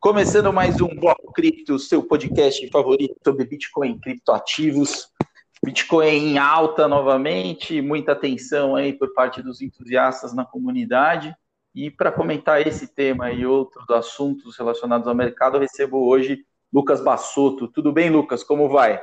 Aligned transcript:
Começando 0.00 0.50
mais 0.50 0.80
um 0.80 0.88
Bloco 0.88 1.30
Cripto, 1.30 1.78
seu 1.78 2.02
podcast 2.02 2.66
favorito 2.70 3.16
sobre 3.22 3.44
Bitcoin 3.44 3.98
criptoativos. 3.98 5.08
Bitcoin 5.62 6.06
em 6.06 6.38
alta 6.38 6.88
novamente, 6.88 7.82
muita 7.82 8.12
atenção 8.12 8.74
aí 8.74 8.94
por 8.94 9.12
parte 9.12 9.42
dos 9.42 9.60
entusiastas 9.60 10.34
na 10.34 10.42
comunidade. 10.42 11.36
E 11.74 11.90
para 11.90 12.10
comentar 12.10 12.66
esse 12.66 12.94
tema 12.94 13.30
e 13.30 13.44
outros 13.44 13.90
assuntos 13.90 14.56
relacionados 14.56 15.06
ao 15.06 15.14
mercado, 15.14 15.58
eu 15.58 15.60
recebo 15.60 16.08
hoje 16.08 16.46
Lucas 16.72 17.02
Bassotto. 17.02 17.68
Tudo 17.68 17.92
bem, 17.92 18.08
Lucas? 18.08 18.42
Como 18.42 18.70
vai? 18.70 18.98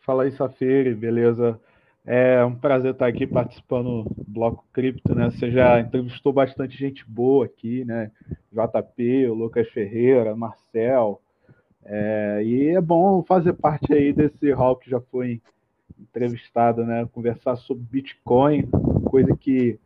Fala 0.00 0.22
aí, 0.22 0.32
Safiri, 0.32 0.94
beleza? 0.94 1.60
É 2.06 2.44
um 2.44 2.54
prazer 2.54 2.92
estar 2.92 3.06
aqui 3.06 3.26
participando 3.26 4.04
do 4.04 4.24
Bloco 4.28 4.66
Cripto, 4.74 5.14
né? 5.14 5.30
Você 5.30 5.50
já 5.50 5.80
entrevistou 5.80 6.34
bastante 6.34 6.76
gente 6.76 7.02
boa 7.08 7.46
aqui, 7.46 7.82
né? 7.84 8.10
JP, 8.52 9.28
o 9.28 9.34
Lucas 9.34 9.66
Ferreira, 9.70 10.36
Marcel. 10.36 11.22
É, 11.82 12.42
e 12.44 12.68
é 12.68 12.80
bom 12.80 13.22
fazer 13.22 13.54
parte 13.54 13.94
aí 13.94 14.12
desse 14.12 14.52
hall 14.52 14.76
que 14.76 14.90
já 14.90 15.00
foi 15.00 15.40
entrevistado, 15.98 16.84
né? 16.84 17.08
Conversar 17.10 17.56
sobre 17.56 17.84
Bitcoin, 17.90 18.68
coisa 19.06 19.34
que 19.34 19.78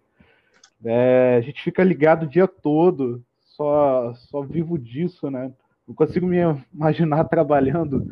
é, 0.85 1.37
a 1.39 1.41
gente 1.41 1.63
fica 1.63 1.85
ligado 1.85 2.25
o 2.25 2.29
dia 2.29 2.49
todo, 2.49 3.23
só, 3.41 4.13
só 4.15 4.43
vivo 4.43 4.77
disso, 4.77 5.31
né? 5.31 5.53
Não 5.87 5.95
consigo 5.95 6.27
me 6.27 6.39
imaginar 6.75 7.25
trabalhando 7.31 8.07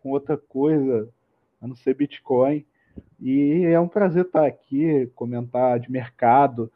com 0.00 0.10
outra 0.10 0.36
coisa 0.36 1.08
a 1.60 1.66
não 1.66 1.74
ser 1.74 1.94
Bitcoin. 1.94 2.64
E 3.22 3.64
é 3.66 3.78
um 3.78 3.86
prazer 3.86 4.24
estar 4.24 4.44
aqui, 4.44 5.08
comentar 5.14 5.78
de 5.78 5.90
mercado. 5.90 6.70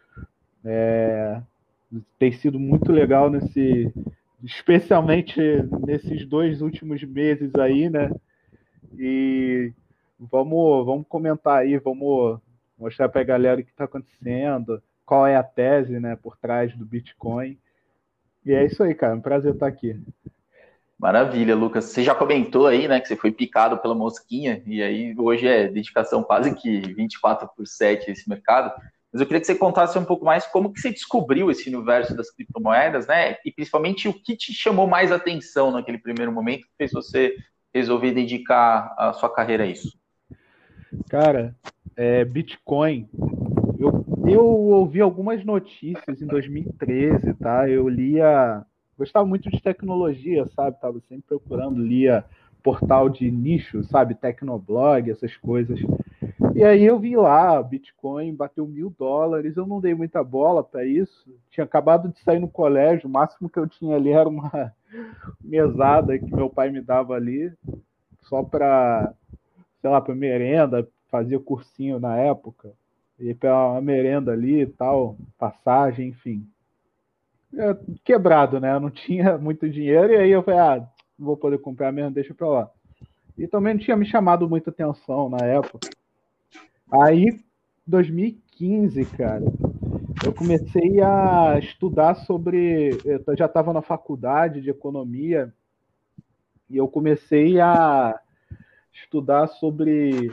É, 0.64 1.42
tem 2.20 2.30
sido 2.30 2.60
muito 2.60 2.92
legal 2.92 3.28
nesse, 3.28 3.92
especialmente 4.44 5.40
nesses 5.84 6.24
dois 6.24 6.62
últimos 6.62 7.02
meses 7.02 7.52
aí, 7.56 7.90
né? 7.90 8.14
E 8.96 9.72
vamos, 10.20 10.86
vamos 10.86 11.06
comentar 11.08 11.58
aí, 11.58 11.78
vamos 11.78 12.38
mostrar 12.78 13.08
para 13.08 13.22
a 13.22 13.24
galera 13.24 13.60
o 13.60 13.64
que 13.64 13.70
está 13.70 13.84
acontecendo, 13.84 14.80
qual 15.04 15.26
é 15.26 15.34
a 15.34 15.42
tese, 15.42 15.98
né, 15.98 16.14
por 16.14 16.36
trás 16.36 16.76
do 16.76 16.86
Bitcoin. 16.86 17.58
E 18.44 18.52
é 18.52 18.64
isso 18.64 18.84
aí, 18.84 18.94
cara. 18.94 19.14
É 19.14 19.16
um 19.16 19.20
prazer 19.20 19.54
estar 19.54 19.66
aqui. 19.66 20.00
Maravilha, 20.98 21.54
Lucas. 21.54 21.86
Você 21.86 22.02
já 22.02 22.14
comentou 22.14 22.66
aí, 22.66 22.88
né, 22.88 23.00
que 23.00 23.08
você 23.08 23.16
foi 23.16 23.30
picado 23.30 23.78
pela 23.78 23.94
mosquinha, 23.94 24.62
e 24.66 24.82
aí 24.82 25.14
hoje 25.18 25.46
é 25.46 25.68
dedicação 25.68 26.22
quase 26.22 26.54
que 26.54 26.80
24 26.94 27.48
por 27.54 27.66
7 27.66 28.10
esse 28.10 28.28
mercado. 28.28 28.72
Mas 29.12 29.20
eu 29.20 29.26
queria 29.26 29.40
que 29.40 29.46
você 29.46 29.54
contasse 29.54 29.98
um 29.98 30.04
pouco 30.04 30.24
mais 30.24 30.46
como 30.46 30.72
que 30.72 30.80
você 30.80 30.90
descobriu 30.90 31.50
esse 31.50 31.68
universo 31.68 32.16
das 32.16 32.30
criptomoedas, 32.30 33.06
né? 33.06 33.36
E 33.44 33.52
principalmente 33.52 34.08
o 34.08 34.12
que 34.12 34.36
te 34.36 34.52
chamou 34.52 34.86
mais 34.86 35.12
atenção 35.12 35.70
naquele 35.70 35.98
primeiro 35.98 36.32
momento 36.32 36.66
que 36.66 36.76
fez 36.76 36.92
você 36.92 37.36
resolver 37.74 38.12
dedicar 38.12 38.94
a 38.96 39.12
sua 39.12 39.32
carreira 39.32 39.64
a 39.64 39.66
isso. 39.66 39.98
Cara, 41.08 41.54
é, 41.94 42.24
Bitcoin. 42.24 43.08
Eu, 43.78 44.04
eu 44.26 44.44
ouvi 44.44 45.02
algumas 45.02 45.44
notícias 45.44 46.20
em 46.20 46.26
2013, 46.26 47.34
tá? 47.34 47.68
Eu 47.68 47.86
lia 47.88 48.64
gostava 48.98 49.26
muito 49.26 49.50
de 49.50 49.60
tecnologia, 49.60 50.46
sabe? 50.54 50.80
Tava 50.80 51.00
sempre 51.08 51.24
procurando, 51.28 51.82
lia 51.82 52.24
portal 52.62 53.08
de 53.08 53.30
nicho, 53.30 53.84
sabe? 53.84 54.16
Tecnoblog, 54.16 55.08
essas 55.08 55.36
coisas. 55.36 55.78
E 56.52 56.64
aí 56.64 56.84
eu 56.84 56.98
vi 56.98 57.14
lá, 57.14 57.62
Bitcoin 57.62 58.34
bateu 58.34 58.66
mil 58.66 58.92
dólares, 58.98 59.56
eu 59.56 59.64
não 59.64 59.80
dei 59.80 59.94
muita 59.94 60.24
bola 60.24 60.64
para 60.64 60.84
isso. 60.84 61.32
Tinha 61.48 61.64
acabado 61.64 62.08
de 62.08 62.18
sair 62.20 62.40
no 62.40 62.48
colégio, 62.48 63.08
o 63.08 63.12
máximo 63.12 63.48
que 63.48 63.58
eu 63.58 63.68
tinha 63.68 63.94
ali 63.94 64.10
era 64.10 64.28
uma 64.28 64.72
mesada 65.40 66.18
que 66.18 66.34
meu 66.34 66.50
pai 66.50 66.70
me 66.70 66.80
dava 66.80 67.14
ali, 67.14 67.52
só 68.22 68.42
para, 68.42 69.14
sei 69.80 69.90
lá, 69.90 70.00
para 70.00 70.14
merenda, 70.14 70.88
fazia 71.08 71.38
cursinho 71.38 72.00
na 72.00 72.16
época, 72.16 72.72
e 73.20 73.36
uma 73.44 73.80
merenda 73.80 74.32
ali 74.32 74.62
e 74.62 74.66
tal, 74.66 75.16
passagem, 75.38 76.08
enfim 76.08 76.44
quebrado, 78.04 78.60
né? 78.60 78.74
Eu 78.74 78.80
não 78.80 78.90
tinha 78.90 79.36
muito 79.38 79.68
dinheiro, 79.68 80.12
e 80.12 80.16
aí 80.16 80.30
eu 80.30 80.42
falei, 80.42 80.60
ah, 80.60 80.88
não 81.18 81.26
vou 81.26 81.36
poder 81.36 81.58
comprar 81.58 81.92
mesmo, 81.92 82.10
deixa 82.10 82.34
pra 82.34 82.48
lá. 82.48 82.70
E 83.38 83.46
também 83.46 83.74
não 83.74 83.80
tinha 83.80 83.96
me 83.96 84.06
chamado 84.06 84.48
muita 84.48 84.70
atenção 84.70 85.28
na 85.28 85.44
época. 85.44 85.88
Aí, 87.02 87.26
2015, 87.86 89.04
cara, 89.04 89.44
eu 90.24 90.32
comecei 90.32 91.02
a 91.02 91.58
estudar 91.58 92.14
sobre. 92.14 92.90
Eu 93.04 93.36
já 93.36 93.46
estava 93.46 93.72
na 93.72 93.82
faculdade 93.82 94.62
de 94.62 94.70
economia 94.70 95.52
e 96.70 96.76
eu 96.76 96.88
comecei 96.88 97.60
a 97.60 98.18
estudar 98.92 99.46
sobre 99.48 100.32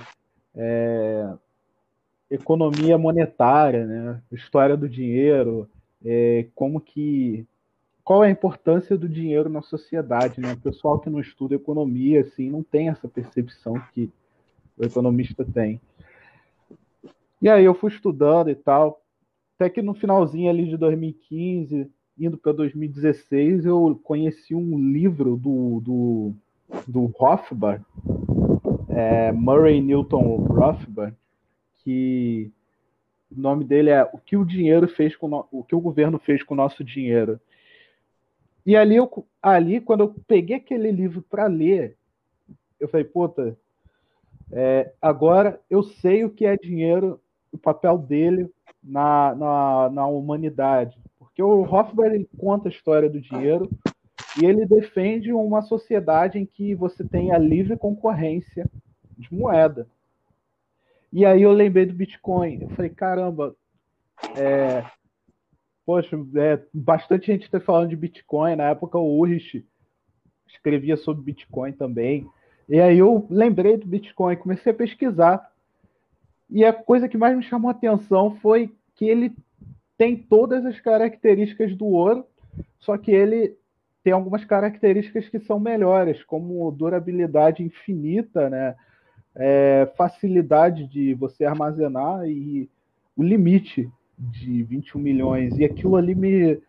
é, 0.56 1.34
economia 2.30 2.98
monetária, 2.98 3.86
né? 3.86 4.22
História 4.32 4.78
do 4.78 4.88
dinheiro, 4.88 5.70
é, 6.04 6.48
como 6.56 6.80
que 6.80 7.46
qual 8.04 8.24
é 8.24 8.28
a 8.28 8.32
importância 8.32 8.98
do 8.98 9.08
dinheiro 9.08 9.50
na 9.50 9.62
sociedade, 9.62 10.42
né? 10.42 10.54
O 10.54 10.60
pessoal 10.60 11.00
que 11.00 11.10
não 11.10 11.22
estuda 11.22 11.56
economia 11.56 12.22
assim 12.22 12.50
não 12.50 12.62
tem 12.62 12.90
essa 12.90 13.08
percepção 13.08 13.82
que 13.94 14.12
o 14.78 14.84
economista 14.84 15.46
tem. 15.46 15.80
E 17.42 17.50
aí 17.50 17.64
eu 17.64 17.74
fui 17.74 17.92
estudando 17.92 18.50
e 18.50 18.56
tal, 18.56 19.02
até 19.56 19.70
que 19.70 19.82
no 19.82 19.94
finalzinho 19.94 20.50
ali 20.50 20.68
de 20.68 20.78
2015, 20.78 21.90
indo 22.18 22.38
para 22.38 22.52
2016, 22.52 23.66
eu 23.66 24.00
conheci 24.04 24.54
um 24.54 24.78
livro 24.78 25.38
do, 25.38 25.80
do, 25.82 26.34
do 26.88 27.06
Rothbard, 27.18 27.84
é, 28.90 29.32
Murray 29.32 29.82
Newton 29.82 30.38
Rothbard, 30.38 31.16
que 31.84 32.52
o 33.36 33.40
nome 33.40 33.64
dele 33.64 33.90
é 33.90 34.04
O 34.14 34.18
que 34.18 34.38
o 34.38 34.46
dinheiro 34.46 34.88
fez 34.88 35.16
com 35.16 35.28
no... 35.28 35.48
o 35.52 35.64
que 35.64 35.76
o 35.76 35.82
governo 35.82 36.20
fez 36.20 36.44
com 36.44 36.54
o 36.54 36.58
nosso 36.58 36.84
dinheiro. 36.84 37.40
E 38.66 38.76
ali, 38.76 38.96
eu, 38.96 39.10
ali 39.42 39.82
quando 39.82 40.02
eu 40.02 40.16
peguei 40.28 40.58
aquele 40.58 40.92
livro 40.92 41.22
para 41.22 41.48
ler, 41.48 41.98
eu 42.80 42.88
falei, 42.88 43.06
puta, 43.06 43.58
é, 44.52 44.94
agora 45.02 45.60
eu 45.70 45.84
sei 45.84 46.24
o 46.24 46.30
que 46.30 46.46
é 46.46 46.56
dinheiro, 46.56 47.20
o 47.52 47.58
papel 47.58 47.98
dele 47.98 48.50
na, 48.82 49.36
na, 49.36 49.90
na 49.90 50.08
humanidade. 50.08 50.98
Porque 51.18 51.42
o 51.42 51.66
ele 52.06 52.30
conta 52.38 52.68
a 52.68 52.72
história 52.72 53.10
do 53.10 53.20
dinheiro 53.20 53.70
e 54.40 54.46
ele 54.46 54.66
defende 54.66 55.34
uma 55.34 55.62
sociedade 55.62 56.38
em 56.38 56.46
que 56.46 56.76
você 56.76 57.04
tem 57.04 57.32
a 57.32 57.38
livre 57.38 57.76
concorrência 57.78 58.70
de 59.18 59.34
moeda. 59.34 59.88
E 61.16 61.28
aí 61.28 61.44
eu 61.44 61.52
lembrei 61.52 61.86
do 61.86 61.94
Bitcoin. 61.94 62.64
Eu 62.64 62.70
falei, 62.70 62.90
caramba, 62.90 63.56
é, 64.36 64.84
poxa, 65.86 66.18
é, 66.36 66.60
bastante 66.74 67.28
gente 67.28 67.44
está 67.44 67.60
falando 67.60 67.92
de 67.92 67.96
Bitcoin. 67.96 68.56
Na 68.56 68.70
época 68.70 68.98
o 68.98 69.20
Urich 69.20 69.64
escrevia 70.48 70.98
sobre 70.98 71.24
Bitcoin 71.24 71.72
também. 71.72 72.28
E 72.68 72.80
aí 72.80 72.98
eu 72.98 73.28
lembrei 73.30 73.78
do 73.78 73.86
Bitcoin, 73.86 74.38
comecei 74.38 74.72
a 74.72 74.76
pesquisar. 74.76 75.52
E 76.50 76.66
a 76.66 76.74
coisa 76.74 77.08
que 77.08 77.18
mais 77.18 77.38
me 77.38 77.44
chamou 77.44 77.70
a 77.70 77.74
atenção 77.74 78.36
foi 78.38 78.74
que 78.96 79.06
ele 79.06 79.36
tem 79.96 80.18
todas 80.18 80.66
as 80.66 80.80
características 80.80 81.76
do 81.76 81.86
ouro, 81.86 82.26
só 82.80 82.98
que 82.98 83.12
ele 83.12 83.56
tem 84.04 84.14
algumas 84.14 84.44
características 84.44 85.30
que 85.30 85.40
são 85.42 85.60
melhores, 85.60 86.24
como 86.24 86.72
durabilidade 86.72 87.62
infinita, 87.62 88.50
né? 88.50 88.76
É, 89.36 89.92
facilidade 89.98 90.88
de 90.88 91.14
você 91.14 91.46
armazenar 91.46 92.28
e 92.28 92.70
o 93.16 93.24
limite 93.24 93.90
de 94.18 94.64
21 94.64 95.00
milhões. 95.00 95.58
E 95.58 95.66
aquilo 95.66 95.96
ali 95.96 96.14
me 96.16 96.60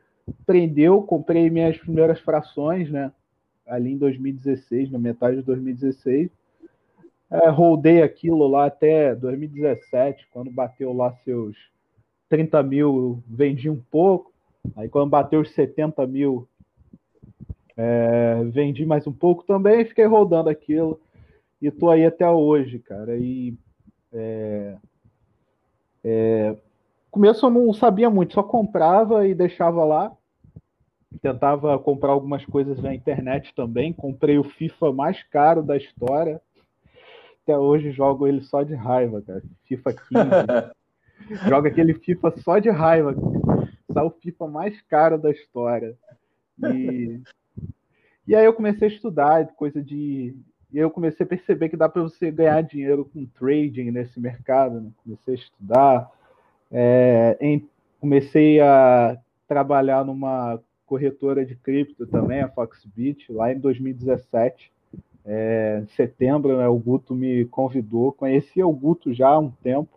prendeu, 0.47 1.03
comprei 1.03 1.51
minhas 1.51 1.77
primeiras 1.77 2.21
frações, 2.21 2.91
né? 2.91 3.13
Ali 3.67 3.93
em 3.93 3.99
2016, 3.99 4.91
na 4.91 4.99
metade 4.99 5.37
de 5.37 5.43
2016. 5.43 6.31
É, 7.31 7.49
rodei 7.49 8.03
aquilo 8.03 8.47
lá 8.47 8.67
até 8.67 9.15
2017, 9.15 10.29
quando 10.31 10.51
bateu 10.51 10.93
lá 10.93 11.13
seus 11.25 11.57
30 12.29 12.63
mil, 12.63 13.23
vendi 13.27 13.69
um 13.69 13.81
pouco. 13.91 14.33
Aí 14.77 14.89
quando 14.89 15.11
bateu 15.11 15.41
os 15.41 15.51
70 15.53 16.07
mil, 16.07 16.49
é, 17.77 18.43
vendi 18.45 18.87
mais 18.87 19.07
um 19.07 19.13
pouco 19.13 19.43
também, 19.45 19.85
fiquei 19.85 20.05
rodando 20.07 20.49
aquilo 20.49 21.01
e 21.67 21.71
tô 21.71 21.89
aí 21.89 22.05
até 22.05 22.29
hoje, 22.29 22.79
cara. 22.79 23.17
E 23.17 23.57
é, 24.13 24.77
é, 26.05 26.57
começo 27.11 27.47
eu 27.47 27.51
não 27.51 27.73
sabia 27.73 28.11
muito, 28.11 28.35
só 28.35 28.43
comprava 28.43 29.27
e 29.27 29.35
deixava 29.35 29.83
lá. 29.85 30.13
Tentava 31.23 31.79
comprar 31.79 32.11
algumas 32.11 32.45
coisas 32.45 32.83
na 32.83 32.95
internet 32.95 33.55
também. 33.55 33.93
Comprei 33.93 34.39
o 34.39 34.45
FIFA 34.45 34.93
mais 34.93 35.23
caro 35.23 35.63
da 35.63 35.77
história. 35.77 36.41
Até 37.43 37.57
hoje 37.57 37.93
jogo 37.93 38.27
ele 38.27 38.43
só 38.43 38.63
de 38.63 38.75
raiva, 38.75 39.23
cara. 39.23 39.43
FIFA 39.65 39.93
15. 39.93 40.05
Joga 41.49 41.69
aquele 41.71 41.95
FIFA 41.95 42.35
só 42.39 42.59
de 42.59 42.69
raiva. 42.69 43.15
Sai 43.91 44.05
o 44.05 44.11
FIFA 44.11 44.49
mais 44.49 44.83
caro 44.83 45.17
da 45.17 45.31
história. 45.31 45.97
E 46.63 47.23
E 48.27 48.35
aí 48.35 48.45
eu 48.45 48.55
comecei 48.55 48.89
a 48.89 48.91
estudar 48.91 49.47
coisa 49.55 49.83
de. 49.83 50.35
E 50.75 50.79
eu 50.79 50.91
comecei 50.91 51.23
a 51.25 51.29
perceber 51.29 51.69
que 51.69 51.77
dá 51.77 51.89
para 51.89 52.03
você 52.03 52.33
ganhar 52.33 52.61
dinheiro 52.61 53.05
com 53.05 53.25
trading 53.25 53.93
nesse 53.93 54.19
mercado. 54.19 54.81
Né? 54.81 54.91
Comecei 55.05 55.35
a 55.35 55.37
estudar, 55.37 56.11
é, 56.69 57.39
em, 57.41 57.69
comecei 58.01 58.61
a 58.61 59.17
trabalhar 59.47 60.05
numa 60.05 60.61
corretora 60.85 61.47
de 61.47 61.55
cripto 61.55 62.09
também, 62.09 62.41
a 62.41 62.49
Foxbit, 62.49 63.31
lá 63.31 63.53
em 63.53 63.59
2017. 63.61 64.73
É, 65.25 65.81
em 65.81 65.87
setembro, 65.95 66.59
né, 66.59 66.67
o 66.67 66.77
Guto 66.77 67.15
me 67.15 67.45
convidou. 67.45 68.11
Conhecia 68.11 68.67
o 68.67 68.73
Guto 68.73 69.15
já 69.15 69.29
há 69.29 69.39
um 69.39 69.53
tempo. 69.53 69.97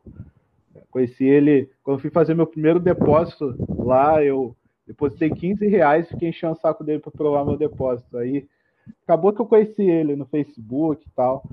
Conheci 0.92 1.26
ele 1.26 1.72
quando 1.84 2.02
fui 2.02 2.12
fazer 2.12 2.36
meu 2.36 2.46
primeiro 2.46 2.80
depósito 2.80 3.56
lá. 3.80 4.24
Eu 4.24 4.56
depositei 4.86 5.32
15 5.32 5.66
reais 5.66 6.08
fiquei 6.08 6.30
enchendo 6.30 6.54
o 6.54 6.60
saco 6.60 6.84
dele 6.84 7.00
para 7.00 7.12
provar 7.12 7.44
meu 7.44 7.58
depósito. 7.58 8.16
Aí 8.16 8.46
acabou 9.04 9.34
que 9.34 9.42
eu 9.42 9.46
conheci 9.46 9.84
ele 9.84 10.16
no 10.16 10.26
Facebook 10.26 11.06
e 11.06 11.12
tal. 11.12 11.44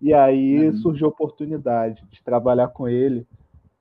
E 0.00 0.14
aí 0.14 0.68
uhum. 0.68 0.76
surgiu 0.76 1.06
a 1.06 1.10
oportunidade 1.10 2.02
de 2.10 2.22
trabalhar 2.22 2.68
com 2.68 2.88
ele. 2.88 3.26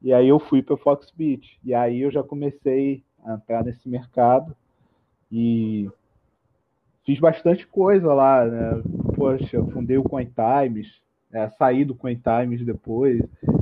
E 0.01 0.13
aí 0.13 0.27
eu 0.27 0.39
fui 0.39 0.61
para 0.61 0.75
o 0.75 0.77
Foxbit. 0.77 1.59
E 1.63 1.73
aí 1.73 2.01
eu 2.01 2.11
já 2.11 2.23
comecei 2.23 3.03
a 3.23 3.33
entrar 3.33 3.63
nesse 3.63 3.87
mercado 3.87 4.55
e 5.31 5.89
fiz 7.05 7.19
bastante 7.19 7.65
coisa 7.67 8.13
lá, 8.13 8.45
né? 8.45 8.81
Poxa, 9.15 9.63
fundei 9.71 9.97
o 9.97 10.03
CoinTimes, 10.03 10.87
é, 11.31 11.49
saí 11.49 11.83
do 11.83 11.95
CoinTimes 11.95 12.65
depois 12.65 13.21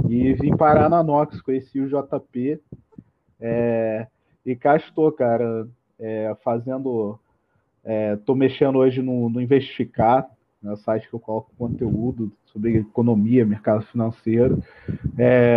e 0.10 0.34
vim 0.34 0.56
parar 0.56 0.90
na 0.90 1.04
Nox, 1.04 1.42
conheci 1.42 1.80
o 1.80 1.88
JP 1.88 2.62
é, 3.40 4.08
e 4.46 4.56
cá 4.56 4.76
estou, 4.76 5.12
cara, 5.12 5.68
é, 6.00 6.36
fazendo, 6.44 7.20
estou 7.86 8.36
é, 8.36 8.40
mexendo 8.40 8.78
hoje 8.80 9.02
no, 9.02 9.30
no 9.30 9.42
Investificar, 9.42 10.28
né, 10.62 10.76
site 10.78 11.08
que 11.08 11.14
eu 11.14 11.20
coloco 11.20 11.52
conteúdo 11.58 12.32
sobre 12.46 12.78
economia, 12.78 13.46
mercado 13.46 13.84
financeiro. 13.86 14.64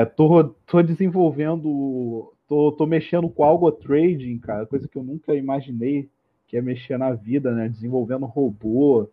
Estou 0.07 0.55
é, 0.75 0.83
desenvolvendo, 0.83 2.33
tô 2.47 2.87
mexendo 2.87 3.29
com 3.29 3.43
algo 3.45 3.71
trading, 3.73 4.39
cara, 4.39 4.67
coisa 4.67 4.87
que 4.87 4.99
eu 4.99 5.03
nunca 5.03 5.35
imaginei 5.35 6.09
que 6.49 6.57
ia 6.57 6.63
mexer 6.63 6.99
na 6.99 7.13
vida, 7.13 7.53
né? 7.53 7.69
Desenvolvendo 7.69 8.27
robô. 8.27 9.09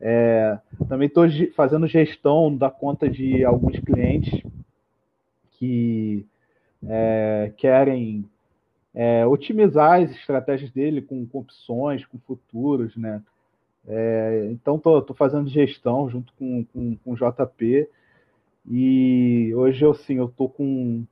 É, 0.00 0.58
também 0.88 1.06
estou 1.06 1.24
fazendo 1.54 1.86
gestão 1.86 2.54
da 2.54 2.70
conta 2.70 3.08
de 3.08 3.44
alguns 3.44 3.78
clientes 3.78 4.42
que 5.52 6.26
é, 6.84 7.52
querem 7.56 8.24
é, 8.94 9.26
otimizar 9.26 10.02
as 10.02 10.10
estratégias 10.10 10.70
dele 10.70 11.00
com, 11.00 11.26
com, 11.26 11.38
opções, 11.38 12.04
com 12.04 12.18
futuros, 12.18 12.96
né? 12.96 13.22
É, 13.86 14.48
então 14.52 14.76
estou 14.76 15.16
fazendo 15.16 15.48
gestão 15.48 16.08
junto 16.08 16.32
com, 16.34 16.64
com, 16.66 16.96
com 16.96 17.12
o 17.12 17.16
JP 17.16 17.88
e 18.70 19.52
hoje 19.56 19.84
eu 19.84 19.92
sim 19.92 20.18
eu 20.18 20.26
estou 20.26 20.48
com 20.48 21.04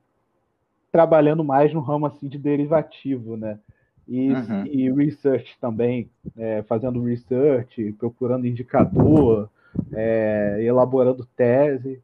trabalhando 0.93 1.43
mais 1.43 1.73
no 1.73 1.81
ramo 1.81 2.06
assim 2.06 2.29
de 2.29 2.38
derivativo, 2.38 3.37
né? 3.37 3.59
E, 4.06 4.32
uhum. 4.32 4.67
e 4.67 4.91
research 4.91 5.56
também, 5.61 6.11
é, 6.37 6.62
fazendo 6.62 7.03
research, 7.03 7.93
procurando 7.93 8.47
indicador, 8.47 9.49
é, 9.93 10.59
elaborando 10.62 11.29
tese. 11.37 12.00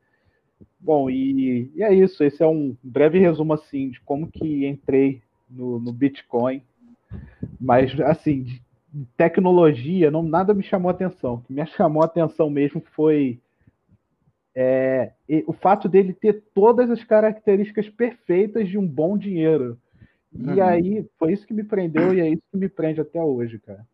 Bom, 0.79 1.11
e, 1.11 1.69
e, 1.75 1.83
é 1.83 1.93
isso. 1.93 2.23
Esse 2.23 2.45
é 2.45 2.47
um 2.47 2.77
breve 2.81 3.19
resumo 3.19 3.53
assim 3.55 3.91
de 3.91 4.01
como 4.03 4.29
que 4.29 4.67
entrei 4.67 5.21
no, 5.49 5.79
no 5.79 5.93
Bitcoin. 5.93 6.63
Mas 7.61 7.99
assim, 8.01 8.43
de 8.43 8.63
tecnologia, 9.17 10.11
não 10.11 10.23
nada 10.23 10.55
me 10.55 10.63
chamou 10.63 10.91
atenção. 10.91 11.35
O 11.35 11.41
que 11.43 11.53
me 11.53 11.65
chamou 11.77 12.03
atenção 12.03 12.49
mesmo 12.51 12.83
foi 12.95 13.41
é, 14.55 15.13
o 15.47 15.53
fato 15.53 15.89
dele 15.89 16.15
ter 16.15 16.43
todas 16.55 16.91
as 16.91 17.05
características 17.05 17.89
perfeitas 17.91 18.69
de 18.69 18.79
um 18.79 18.87
bom 18.87 19.19
dinheiro. 19.19 19.79
E 20.33 20.49
uhum. 20.49 20.63
aí, 20.63 21.07
foi 21.19 21.33
isso 21.33 21.47
que 21.47 21.55
me 21.55 21.65
prendeu 21.65 22.15
e 22.15 22.21
é 22.21 22.29
isso 22.29 22.43
que 22.51 22.59
me 22.59 22.69
prende 22.69 23.01
até 23.01 23.23
hoje, 23.23 23.59
cara. 23.59 23.87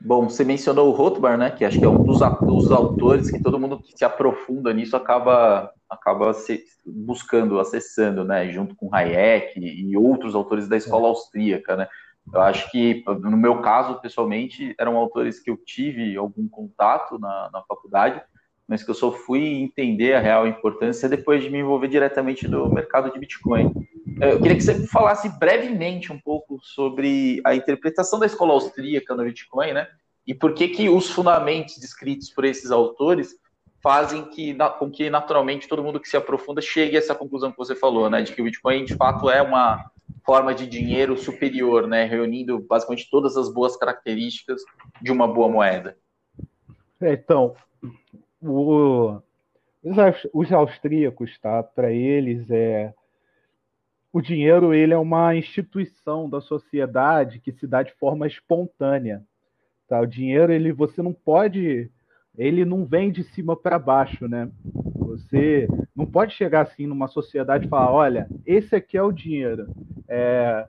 Bom, 0.00 0.28
você 0.28 0.44
mencionou 0.44 0.88
o 0.88 0.92
Rothbard, 0.92 1.38
né? 1.38 1.50
Que 1.50 1.64
acho 1.64 1.78
que 1.78 1.84
é 1.84 1.88
um 1.88 2.02
dos, 2.02 2.18
dos 2.40 2.72
autores 2.72 3.30
que 3.30 3.40
todo 3.40 3.58
mundo 3.58 3.78
que 3.78 3.96
se 3.96 4.04
aprofunda 4.04 4.74
nisso 4.74 4.96
acaba, 4.96 5.72
acaba 5.92 6.32
se 6.32 6.64
buscando, 6.84 7.60
acessando, 7.60 8.24
né? 8.24 8.48
Junto 8.50 8.74
com 8.74 8.92
Hayek 8.94 9.60
e 9.60 9.96
outros 9.96 10.34
autores 10.34 10.66
da 10.68 10.76
escola 10.76 11.06
é. 11.06 11.08
austríaca, 11.10 11.76
né? 11.76 11.88
Eu 12.32 12.40
acho 12.40 12.70
que, 12.70 13.04
no 13.06 13.36
meu 13.36 13.60
caso, 13.60 14.00
pessoalmente, 14.00 14.74
eram 14.78 14.96
autores 14.96 15.40
que 15.40 15.50
eu 15.50 15.56
tive 15.56 16.16
algum 16.16 16.48
contato 16.48 17.18
na, 17.18 17.50
na 17.52 17.62
faculdade, 17.62 18.22
mas 18.66 18.82
que 18.82 18.90
eu 18.90 18.94
só 18.94 19.10
fui 19.10 19.44
entender 19.60 20.14
a 20.14 20.20
real 20.20 20.46
importância 20.46 21.08
depois 21.08 21.42
de 21.42 21.50
me 21.50 21.58
envolver 21.58 21.88
diretamente 21.88 22.46
no 22.46 22.72
mercado 22.72 23.12
de 23.12 23.18
Bitcoin. 23.18 23.72
É, 24.20 24.32
eu 24.32 24.40
queria 24.40 24.56
que 24.56 24.62
você 24.62 24.86
falasse 24.86 25.28
brevemente 25.38 26.12
um 26.12 26.18
pouco 26.18 26.58
sobre 26.62 27.40
a 27.44 27.54
interpretação 27.54 28.18
da 28.18 28.26
escola 28.26 28.52
austríaca 28.52 29.14
no 29.14 29.24
Bitcoin, 29.24 29.72
né? 29.72 29.88
E 30.26 30.32
por 30.32 30.54
que 30.54 30.68
que 30.68 30.88
os 30.88 31.10
fundamentos 31.10 31.76
descritos 31.78 32.30
por 32.30 32.44
esses 32.44 32.70
autores 32.70 33.34
fazem 33.82 34.24
que, 34.26 34.56
com 34.78 34.90
que 34.90 35.10
naturalmente 35.10 35.68
todo 35.68 35.82
mundo 35.82 36.00
que 36.00 36.08
se 36.08 36.16
aprofunda 36.16 36.60
chegue 36.60 36.96
a 36.96 36.98
essa 36.98 37.14
conclusão 37.14 37.50
que 37.50 37.58
você 37.58 37.74
falou, 37.74 38.08
né? 38.08 38.22
De 38.22 38.32
que 38.32 38.40
o 38.40 38.44
Bitcoin 38.44 38.84
de 38.84 38.94
fato 38.94 39.28
é 39.28 39.42
uma 39.42 39.90
forma 40.24 40.54
de 40.54 40.66
dinheiro 40.66 41.16
superior, 41.16 41.86
né? 41.86 42.04
Reunindo 42.04 42.60
basicamente 42.60 43.10
todas 43.10 43.36
as 43.36 43.52
boas 43.52 43.76
características 43.76 44.62
de 45.00 45.10
uma 45.10 45.26
boa 45.26 45.48
moeda. 45.48 45.96
É, 47.00 47.12
então, 47.12 47.56
o, 48.40 49.20
os 50.32 50.52
austríacos, 50.52 51.36
tá? 51.38 51.62
Para 51.62 51.90
eles 51.90 52.50
é 52.50 52.94
o 54.12 54.20
dinheiro 54.20 54.74
ele 54.74 54.92
é 54.92 54.98
uma 54.98 55.34
instituição 55.34 56.28
da 56.28 56.40
sociedade 56.40 57.40
que 57.40 57.50
se 57.50 57.66
dá 57.66 57.82
de 57.82 57.92
forma 57.94 58.26
espontânea. 58.26 59.24
Tá? 59.88 60.00
O 60.00 60.06
dinheiro 60.06 60.52
ele 60.52 60.70
você 60.70 61.00
não 61.00 61.14
pode, 61.14 61.90
ele 62.36 62.64
não 62.64 62.84
vem 62.84 63.10
de 63.10 63.22
cima 63.22 63.56
para 63.56 63.78
baixo, 63.78 64.26
né? 64.28 64.50
Você 64.96 65.68
não 65.94 66.06
pode 66.06 66.34
chegar 66.34 66.62
assim 66.62 66.86
numa 66.86 67.08
sociedade 67.08 67.66
e 67.66 67.68
falar, 67.68 67.92
olha, 67.92 68.28
esse 68.46 68.74
aqui 68.74 68.96
é 68.96 69.02
o 69.02 69.12
dinheiro, 69.12 69.68
é, 70.08 70.66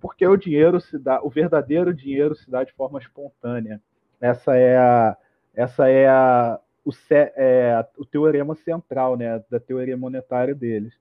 porque 0.00 0.26
o 0.26 0.36
dinheiro 0.36 0.80
se 0.80 0.98
dá, 0.98 1.22
o 1.22 1.30
verdadeiro 1.30 1.92
dinheiro 1.92 2.34
se 2.34 2.50
dá 2.50 2.64
de 2.64 2.72
forma 2.72 2.98
espontânea. 2.98 3.80
Essa 4.20 4.56
é 4.56 4.76
a, 4.78 5.16
essa 5.54 5.88
é 5.88 6.08
a 6.08 6.58
o, 6.84 6.90
é, 7.10 7.86
o 7.96 8.04
teorema 8.04 8.54
central, 8.54 9.16
né, 9.16 9.42
da 9.50 9.58
teoria 9.58 9.96
monetária 9.96 10.54
deles. 10.54 10.92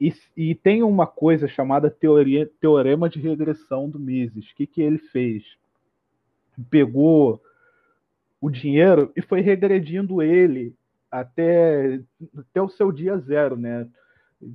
E, 0.00 0.14
e, 0.36 0.54
tem 0.54 0.82
uma 0.84 1.08
coisa 1.08 1.48
chamada 1.48 1.90
teoria, 1.90 2.48
teorema 2.60 3.08
de 3.08 3.18
regressão 3.18 3.90
do 3.90 3.98
Mises. 3.98 4.48
O 4.48 4.54
que, 4.54 4.64
que 4.64 4.80
ele 4.80 4.98
fez? 4.98 5.42
Pegou 6.70 7.42
o 8.40 8.50
dinheiro 8.50 9.12
e 9.16 9.22
foi 9.22 9.40
regredindo 9.40 10.22
ele 10.22 10.74
até, 11.10 12.00
até 12.36 12.62
o 12.62 12.68
seu 12.68 12.92
dia 12.92 13.18
zero, 13.18 13.56
né? 13.56 13.88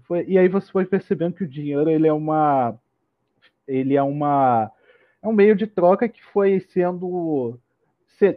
Foi, 0.03 0.23
e 0.27 0.37
aí 0.37 0.47
você 0.47 0.71
foi 0.71 0.85
percebendo 0.85 1.35
que 1.35 1.43
o 1.43 1.49
dinheiro 1.49 1.89
ele 1.89 2.07
é 2.07 2.13
uma 2.13 2.75
ele 3.67 3.95
é 3.95 4.03
uma 4.03 4.71
é 5.21 5.27
um 5.27 5.33
meio 5.33 5.55
de 5.55 5.67
troca 5.67 6.07
que 6.07 6.23
foi 6.23 6.59
sendo 6.59 7.59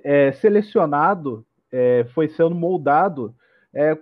é, 0.02 0.32
selecionado, 0.32 1.44
é, 1.70 2.04
foi 2.14 2.28
sendo 2.28 2.54
moldado 2.54 3.34
é, 3.72 3.96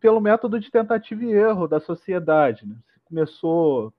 pelo 0.00 0.20
método 0.20 0.58
de 0.58 0.70
tentativa 0.70 1.24
e 1.24 1.32
erro 1.32 1.66
da 1.68 1.80
sociedade. 1.80 2.66
Né? 2.66 2.76
Começou, 3.04 3.92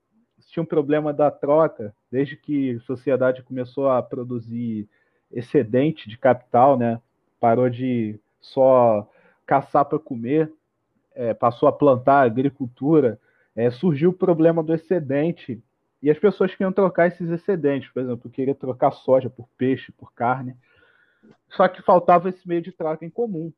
tinha 0.50 0.62
um 0.62 0.66
problema 0.66 1.12
da 1.12 1.30
troca, 1.30 1.94
desde 2.10 2.36
que 2.36 2.76
a 2.76 2.80
sociedade 2.80 3.42
começou 3.42 3.88
a 3.88 4.02
produzir 4.02 4.88
excedente 5.32 6.08
de 6.08 6.16
capital, 6.16 6.78
né? 6.78 7.00
parou 7.40 7.68
de 7.70 8.18
só 8.40 9.08
caçar 9.46 9.84
para 9.84 9.98
comer, 9.98 10.52
é, 11.14 11.32
passou 11.34 11.68
a 11.68 11.72
plantar 11.72 12.22
agricultura, 12.22 13.20
é, 13.54 13.70
surgiu 13.70 14.10
o 14.10 14.16
problema 14.16 14.62
do 14.62 14.74
excedente 14.74 15.62
e 16.02 16.10
as 16.10 16.18
pessoas 16.18 16.52
queriam 16.52 16.72
trocar 16.72 17.08
esses 17.08 17.28
excedentes, 17.28 17.90
por 17.90 18.02
exemplo, 18.02 18.30
queria 18.30 18.54
trocar 18.54 18.92
soja 18.92 19.28
por 19.28 19.48
peixe, 19.56 19.90
por 19.92 20.12
carne, 20.12 20.56
só 21.50 21.66
que 21.66 21.82
faltava 21.82 22.28
esse 22.28 22.46
meio 22.46 22.62
de 22.62 22.72
troca 22.72 23.04
em 23.04 23.10
comum. 23.10 23.52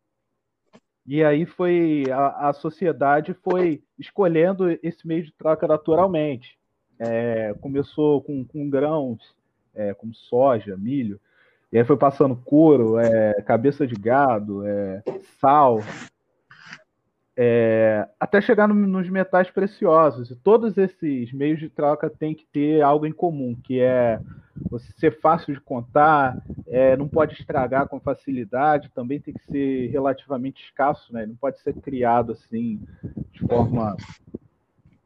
E 1.07 1.25
aí 1.25 1.45
foi 1.45 2.05
a, 2.11 2.49
a 2.49 2.53
sociedade 2.53 3.35
foi 3.35 3.83
escolhendo 3.99 4.71
esse 4.83 5.07
meio 5.07 5.25
de 5.25 5.33
troca 5.33 5.67
naturalmente. 5.67 6.59
É, 6.99 7.55
começou 7.61 8.23
com, 8.23 8.45
com 8.45 8.69
grãos, 8.69 9.35
é, 9.75 9.93
como 9.95 10.15
soja, 10.15 10.77
milho, 10.77 11.21
e 11.73 11.79
aí 11.79 11.85
foi 11.85 11.97
passando 11.97 12.35
couro, 12.35 12.99
é, 12.99 13.35
cabeça 13.43 13.87
de 13.87 13.95
gado, 13.95 14.67
é, 14.67 15.03
sal. 15.41 15.81
é, 17.37 18.09
até 18.19 18.41
chegar 18.41 18.67
no, 18.67 18.75
nos 18.75 19.09
metais 19.09 19.51
preciosos. 19.51 20.31
E 20.31 20.37
todos 20.37 20.77
esses 20.77 21.33
meios 21.33 21.61
de 21.61 21.69
troca 21.69 22.11
têm 22.11 22.35
que 22.35 22.45
ter 22.53 22.83
algo 22.83 23.07
em 23.07 23.13
comum, 23.13 23.55
que 23.55 23.81
é 23.81 24.21
você 24.69 24.93
ser 24.99 25.21
fácil 25.21 25.55
de 25.55 25.61
contar, 25.61 26.43
é, 26.67 26.97
não 26.97 27.09
pode 27.09 27.35
estragar 27.35 27.89
com 27.89 28.01
facilidade, 28.01 28.91
também 28.95 29.21
tem 29.21 29.33
que 29.33 29.45
ser 29.45 29.87
relativamente 29.91 30.63
escasso, 30.65 31.13
né? 31.13 31.25
não 31.25 31.37
pode 31.37 31.61
ser 31.61 31.73
criado 31.75 32.33
assim 32.33 32.81
de 33.31 33.41
forma 33.47 33.97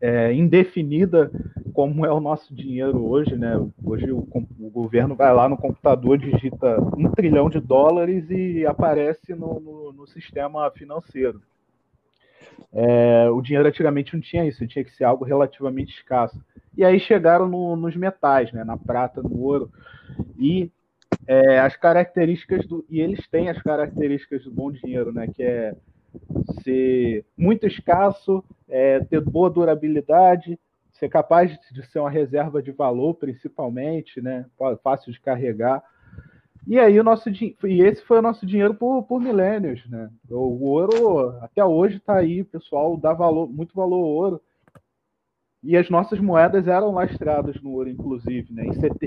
é, 0.04 0.34
indefinida, 0.34 1.30
como 1.72 2.04
é 2.04 2.12
o 2.12 2.20
nosso 2.20 2.54
dinheiro 2.54 3.02
hoje. 3.06 3.36
Né? 3.36 3.54
Hoje 3.82 4.12
o, 4.12 4.18
o, 4.18 4.70
governo 4.70 5.16
vai 5.16 5.32
lá 5.32 5.48
no 5.48 5.56
computador, 5.56 6.18
digita 6.18 6.78
um 6.94 7.10
trilhão 7.10 7.48
de 7.48 7.58
dólares 7.58 8.28
e 8.28 8.66
aparece 8.66 9.34
no, 9.34 9.58
no, 9.58 9.92
no 9.94 10.06
sistema 10.06 10.70
financeiro. 10.72 11.40
É, 12.70 13.30
o 13.30 13.40
dinheiro 13.40 13.66
antigamente 13.66 14.12
não 14.12 14.20
tinha 14.20 14.44
isso, 14.44 14.66
tinha 14.66 14.84
que 14.84 14.94
ser 14.94 15.04
algo 15.04 15.24
relativamente 15.24 15.94
escasso. 15.94 16.38
E 16.76 16.84
aí 16.84 17.00
chegaram 17.00 17.48
no, 17.48 17.74
nos 17.74 17.96
metais, 17.96 18.52
né, 18.52 18.62
na 18.62 18.76
prata, 18.76 19.22
no 19.22 19.40
ouro. 19.40 19.70
E 20.38 20.70
é, 21.26 21.58
as 21.60 21.76
características 21.76 22.66
do. 22.66 22.84
E 22.90 23.00
eles 23.00 23.26
têm 23.28 23.48
as 23.48 23.60
características 23.62 24.44
do 24.44 24.50
bom 24.50 24.70
dinheiro, 24.70 25.12
né? 25.12 25.28
Que 25.28 25.42
é 25.42 25.74
ser 26.62 27.24
muito 27.36 27.66
escasso, 27.66 28.42
é, 28.68 29.00
ter 29.00 29.20
boa 29.20 29.50
durabilidade, 29.50 30.58
ser 30.92 31.08
capaz 31.08 31.56
de 31.72 31.86
ser 31.86 31.98
uma 31.98 32.10
reserva 32.10 32.62
de 32.62 32.70
valor, 32.70 33.14
principalmente, 33.14 34.20
né? 34.20 34.46
Fácil 34.82 35.12
de 35.12 35.20
carregar. 35.20 35.82
E 36.66 36.78
aí 36.78 36.98
o 36.98 37.04
nosso 37.04 37.28
e 37.28 37.82
esse 37.82 38.02
foi 38.04 38.18
o 38.18 38.22
nosso 38.22 38.46
dinheiro 38.46 38.74
por, 38.74 39.02
por 39.02 39.20
milênios, 39.20 39.84
né? 39.88 40.08
O 40.30 40.64
ouro 40.66 41.36
até 41.42 41.64
hoje 41.64 41.98
está 41.98 42.16
aí, 42.16 42.42
pessoal 42.42 42.96
dá 42.96 43.12
valor, 43.12 43.48
muito 43.48 43.74
valor 43.74 43.96
ao 43.96 44.08
ouro. 44.08 44.40
E 45.62 45.76
as 45.76 45.88
nossas 45.88 46.20
moedas 46.20 46.68
eram 46.68 46.92
lastradas 46.92 47.60
no 47.62 47.72
ouro, 47.72 47.88
inclusive, 47.88 48.52
né? 48.52 48.64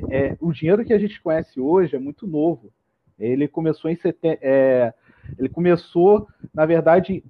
É, 0.09 0.35
o 0.39 0.51
dinheiro 0.51 0.83
que 0.83 0.93
a 0.93 0.99
gente 0.99 1.21
conhece 1.21 1.59
hoje 1.59 1.95
é 1.95 1.99
muito 1.99 2.27
novo. 2.27 2.71
Ele 3.17 3.47
começou 3.47 3.89
em 3.89 3.95
seten... 3.95 4.37
é, 4.41 4.93
ele 5.37 5.49
começou, 5.49 6.27
na 6.53 6.65
verdade, 6.65 7.23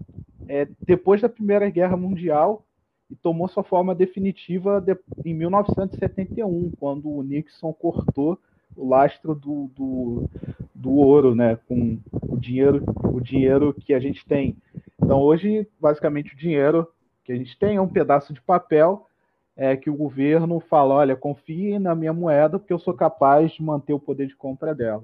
é, 0.48 0.68
depois 0.86 1.22
da 1.22 1.30
Primeira 1.30 1.70
Guerra 1.70 1.98
Mundial 1.98 2.66
e 3.10 3.16
tomou 3.16 3.48
sua 3.48 3.64
forma 3.64 3.96
definitiva 3.96 4.82
de... 4.82 4.98
em 5.26 5.34
1971, 5.34 6.72
quando 6.80 7.10
o 7.10 7.24
Nixon 7.24 7.74
cortou 7.74 8.38
o 8.76 8.88
lastro 8.88 9.34
do, 9.34 9.72
do, 9.76 10.30
do 10.76 10.92
ouro, 10.92 11.34
né? 11.34 11.58
Com 11.68 12.00
o 12.22 12.38
dinheiro, 12.38 12.84
o 13.04 13.20
dinheiro 13.20 13.74
que 13.74 13.94
a 13.94 14.00
gente 14.00 14.26
tem. 14.26 14.56
Então 15.02 15.20
hoje, 15.20 15.68
basicamente, 15.80 16.34
o 16.34 16.38
dinheiro 16.38 16.88
que 17.24 17.32
a 17.32 17.36
gente 17.36 17.58
tem 17.58 17.78
é 17.78 17.82
um 17.82 17.88
pedaço 17.88 18.34
de 18.34 18.42
papel 18.42 19.08
é, 19.56 19.76
que 19.76 19.90
o 19.90 19.96
governo 19.96 20.60
fala, 20.60 20.94
olha, 20.94 21.16
confie 21.16 21.80
na 21.80 21.96
minha 21.96 22.14
moeda 22.14 22.60
porque 22.60 22.72
eu 22.72 22.80
sou 22.80 22.94
capaz 22.94 23.52
de 23.52 23.64
manter 23.64 23.94
o 23.94 24.00
poder 24.00 24.28
de 24.28 24.36
compra 24.36 24.76
dela. 24.76 25.04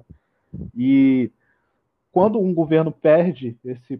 E 0.78 1.32
quando 2.14 2.40
um 2.40 2.54
governo 2.54 2.92
perde 2.92 3.58
esse, 3.66 4.00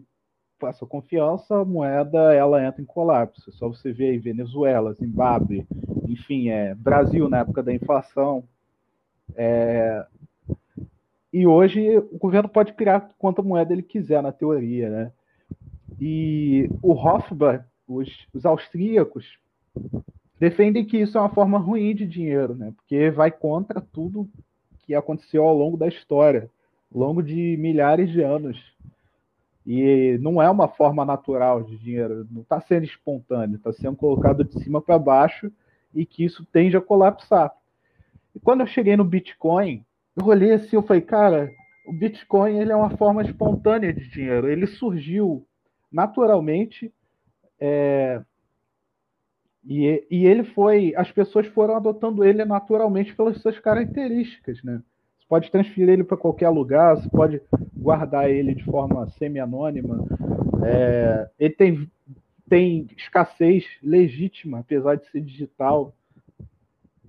essa 0.62 0.86
confiança, 0.86 1.56
a 1.56 1.64
moeda 1.64 2.32
ela 2.32 2.64
entra 2.64 2.80
em 2.80 2.86
colapso. 2.86 3.50
Só 3.50 3.68
você 3.68 3.92
vê 3.92 4.10
aí 4.10 4.18
Venezuela, 4.18 4.94
Zimbábue, 4.94 5.66
enfim, 6.08 6.48
é, 6.48 6.76
Brasil 6.76 7.28
na 7.28 7.40
época 7.40 7.62
da 7.62 7.74
inflação, 7.74 8.44
é... 9.34 10.06
E 11.32 11.44
hoje 11.44 11.98
o 11.98 12.16
governo 12.16 12.48
pode 12.48 12.72
criar 12.74 13.10
quanta 13.18 13.42
moeda 13.42 13.72
ele 13.72 13.82
quiser, 13.82 14.22
na 14.22 14.30
teoria, 14.30 14.88
né? 14.88 15.12
E 16.00 16.70
o 16.80 16.92
Hofbauer, 16.92 17.64
os, 17.88 18.08
os 18.32 18.46
austríacos, 18.46 19.36
defendem 20.38 20.84
que 20.84 20.98
isso 20.98 21.18
é 21.18 21.20
uma 21.20 21.34
forma 21.34 21.58
ruim 21.58 21.92
de 21.92 22.06
dinheiro, 22.06 22.54
né? 22.54 22.72
Porque 22.76 23.10
vai 23.10 23.32
contra 23.32 23.80
tudo 23.80 24.30
que 24.84 24.94
aconteceu 24.94 25.42
ao 25.42 25.56
longo 25.56 25.76
da 25.76 25.88
história, 25.88 26.48
longo 26.94 27.22
de 27.22 27.56
milhares 27.58 28.10
de 28.10 28.22
anos. 28.22 28.58
E 29.66 30.18
não 30.20 30.40
é 30.40 30.48
uma 30.50 30.68
forma 30.68 31.04
natural 31.04 31.62
de 31.62 31.78
dinheiro, 31.78 32.26
não 32.30 32.42
está 32.42 32.60
sendo 32.60 32.84
espontâneo, 32.84 33.56
está 33.56 33.72
sendo 33.72 33.96
colocado 33.96 34.44
de 34.44 34.62
cima 34.62 34.80
para 34.80 34.98
baixo 34.98 35.50
e 35.94 36.04
que 36.04 36.24
isso 36.24 36.46
tende 36.52 36.76
a 36.76 36.80
colapsar. 36.80 37.50
E 38.34 38.40
quando 38.40 38.60
eu 38.60 38.66
cheguei 38.66 38.96
no 38.96 39.04
Bitcoin, 39.04 39.84
eu 40.16 40.26
olhei 40.26 40.52
assim, 40.52 40.76
eu 40.76 40.82
falei, 40.82 41.00
cara, 41.00 41.50
o 41.86 41.92
Bitcoin 41.92 42.58
ele 42.58 42.72
é 42.72 42.76
uma 42.76 42.90
forma 42.96 43.22
espontânea 43.22 43.92
de 43.92 44.06
dinheiro. 44.10 44.48
Ele 44.48 44.66
surgiu 44.66 45.46
naturalmente 45.90 46.92
é, 47.58 48.20
e, 49.66 50.06
e 50.10 50.26
ele 50.26 50.44
foi, 50.44 50.94
as 50.96 51.10
pessoas 51.10 51.46
foram 51.46 51.76
adotando 51.76 52.22
ele 52.24 52.44
naturalmente 52.44 53.14
pelas 53.14 53.40
suas 53.40 53.58
características, 53.58 54.62
né? 54.62 54.82
Você 55.24 55.28
pode 55.28 55.50
transferir 55.50 55.88
ele 55.88 56.04
para 56.04 56.16
qualquer 56.16 56.50
lugar, 56.50 56.96
você 56.96 57.08
pode 57.08 57.40
guardar 57.74 58.30
ele 58.30 58.54
de 58.54 58.64
forma 58.64 59.08
semi-anônima. 59.08 60.04
É, 60.64 61.28
ele 61.38 61.54
tem, 61.54 61.90
tem 62.48 62.86
escassez 62.96 63.64
legítima, 63.82 64.58
apesar 64.60 64.96
de 64.96 65.10
ser 65.10 65.20
digital 65.20 65.94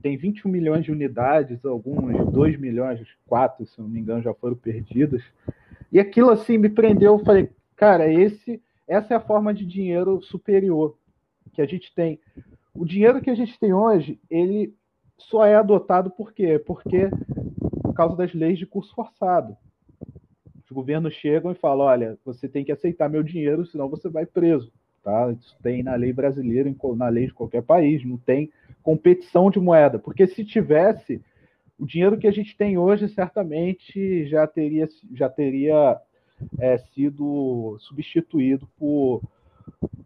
tem 0.02 0.18
21 0.18 0.52
milhões 0.52 0.86
de 0.86 0.92
unidades, 0.92 1.66
alguns 1.66 2.32
2 2.32 2.60
milhões, 2.60 3.00
4, 3.26 3.66
se 3.66 3.82
não 3.82 3.90
me 3.90 4.00
engano, 4.00 4.22
já 4.22 4.36
foram 4.36 4.56
perdidas. 4.56 5.24
E 5.92 6.00
aquilo 6.00 6.30
assim 6.30 6.60
me 6.60 6.70
prendeu, 6.70 7.14
eu 7.14 7.26
falei, 7.26 7.50
cara, 7.76 8.08
esse 8.08 8.62
essa 8.88 9.16
é 9.16 9.18
a 9.18 9.22
forma 9.22 9.52
de 9.52 9.66
dinheiro 9.66 10.22
superior 10.22 10.96
que 11.54 11.60
a 11.60 11.66
gente 11.66 11.92
tem. 11.96 12.20
O 12.72 12.86
dinheiro 12.86 13.20
que 13.20 13.32
a 13.32 13.36
gente 13.36 13.60
tem 13.60 13.74
hoje, 13.74 14.20
ele 14.30 14.76
só 15.18 15.44
é 15.44 15.56
adotado 15.56 16.12
por 16.12 16.32
quê? 16.34 16.60
Porque 16.60 17.10
por 17.72 17.75
causa 17.96 18.16
das 18.16 18.34
leis 18.34 18.60
de 18.60 18.66
curso 18.66 18.94
forçado. 18.94 19.56
Os 20.64 20.72
governos 20.72 21.14
chegam 21.14 21.52
e 21.52 21.56
falam, 21.56 21.86
olha, 21.86 22.18
você 22.26 22.50
tem 22.50 22.66
que 22.66 22.72
aceitar 22.72 23.10
meu 23.10 23.24
dinheiro, 23.24 23.66
senão 23.66 23.88
você 23.88 24.10
vai 24.10 24.26
preso. 24.26 24.72
Tá? 25.04 25.32
Isso 25.32 25.56
tem 25.62 25.84
na 25.84 25.96
lei 25.96 26.12
brasileira, 26.12 26.74
na 26.96 27.10
lei 27.10 27.28
de 27.28 27.34
qualquer 27.34 27.62
país, 27.62 28.04
não 28.04 28.18
tem 28.18 28.52
competição 28.82 29.52
de 29.52 29.60
moeda, 29.60 30.00
porque 30.00 30.26
se 30.26 30.44
tivesse, 30.44 31.22
o 31.78 31.86
dinheiro 31.86 32.18
que 32.18 32.28
a 32.28 32.32
gente 32.32 32.58
tem 32.58 32.78
hoje 32.78 33.08
certamente 33.10 34.28
já 34.28 34.48
teria, 34.48 34.90
já 35.14 35.30
teria 35.30 36.00
é, 36.60 36.78
sido 36.78 37.78
substituído 37.80 38.68
por 38.78 39.22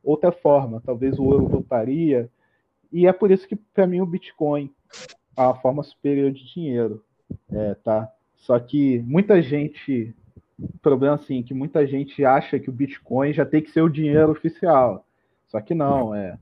outra 0.04 0.32
forma, 0.32 0.82
talvez 0.86 1.18
o 1.18 1.24
ouro 1.24 1.48
voltaria, 1.48 2.30
e 2.92 3.08
é 3.08 3.14
por 3.14 3.32
isso 3.32 3.48
que 3.48 3.56
para 3.56 3.88
mim 3.88 4.02
o 4.02 4.06
Bitcoin 4.06 4.70
a 5.36 5.54
forma 5.54 5.84
superior 5.84 6.32
de 6.32 6.46
dinheiro, 6.54 7.04
é, 7.52 7.76
tá? 7.76 8.12
Só 8.36 8.60
que 8.60 9.00
muita 9.00 9.42
gente, 9.42 10.16
o 10.58 10.78
problema 10.80 11.16
assim, 11.16 11.44
que 11.44 11.54
muita 11.54 11.86
gente 11.86 12.24
acha 12.24 12.60
que 12.60 12.70
o 12.70 12.74
Bitcoin 12.74 13.34
já 13.34 13.46
tem 13.46 13.62
que 13.62 13.72
ser 13.72 13.82
o 13.82 13.90
dinheiro 13.90 14.32
oficial, 14.32 15.06
só 15.48 15.60
que 15.60 15.74
não, 15.74 16.14
é 16.14 16.38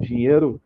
dinheiro 0.00 0.60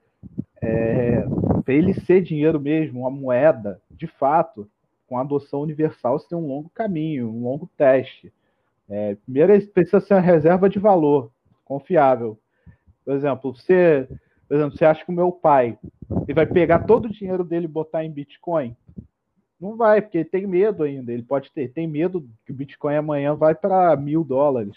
é, 0.62 1.24
para 1.64 1.74
ele 1.74 1.94
ser 1.94 2.22
dinheiro 2.22 2.60
mesmo, 2.60 3.00
uma 3.00 3.10
moeda, 3.10 3.80
de 3.90 4.06
fato, 4.06 4.68
com 5.06 5.18
adoção 5.18 5.60
universal, 5.60 6.18
você 6.18 6.28
tem 6.28 6.38
um 6.38 6.46
longo 6.46 6.68
caminho, 6.70 7.28
um 7.28 7.42
longo 7.42 7.68
teste. 7.76 8.32
É, 8.88 9.16
primeiro, 9.16 9.66
precisa 9.68 10.00
ser 10.00 10.14
uma 10.14 10.20
reserva 10.20 10.68
de 10.68 10.78
valor 10.78 11.30
confiável. 11.64 12.38
Por 13.04 13.14
exemplo, 13.14 13.54
você, 13.54 14.08
por 14.48 14.56
exemplo, 14.56 14.76
você 14.76 14.84
acha 14.84 15.04
que 15.04 15.10
o 15.10 15.14
meu 15.14 15.30
pai 15.30 15.78
ele 16.22 16.34
vai 16.34 16.46
pegar 16.46 16.80
todo 16.80 17.06
o 17.06 17.12
dinheiro 17.12 17.44
dele 17.44 17.66
e 17.66 17.68
botar 17.68 18.04
em 18.04 18.10
Bitcoin? 18.10 18.76
Não 19.60 19.76
vai, 19.76 20.02
porque 20.02 20.18
ele 20.18 20.24
tem 20.28 20.46
medo 20.46 20.82
ainda. 20.82 21.12
Ele 21.12 21.22
pode 21.22 21.50
ter, 21.50 21.68
tem 21.68 21.86
medo 21.86 22.28
que 22.44 22.52
o 22.52 22.54
Bitcoin 22.54 22.96
amanhã 22.96 23.34
vai 23.34 23.54
para 23.54 23.96
mil 23.96 24.22
dólares. 24.22 24.76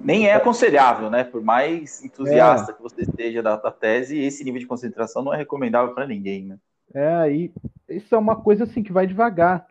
Nem 0.00 0.26
é 0.26 0.34
aconselhável, 0.34 1.08
né? 1.08 1.24
Por 1.24 1.42
mais 1.42 2.04
entusiasta 2.04 2.72
é. 2.72 2.74
que 2.74 2.82
você 2.82 3.02
esteja 3.02 3.42
da, 3.42 3.56
da, 3.56 3.70
tese, 3.70 4.18
esse 4.18 4.44
nível 4.44 4.60
de 4.60 4.66
concentração 4.66 5.22
não 5.22 5.32
é 5.32 5.36
recomendável 5.36 5.94
para 5.94 6.06
ninguém, 6.06 6.44
né? 6.44 6.58
É, 6.92 7.32
e 7.32 7.52
isso 7.88 8.14
é 8.14 8.18
uma 8.18 8.36
coisa 8.36 8.64
assim 8.64 8.82
que 8.82 8.92
vai 8.92 9.06
devagar. 9.06 9.66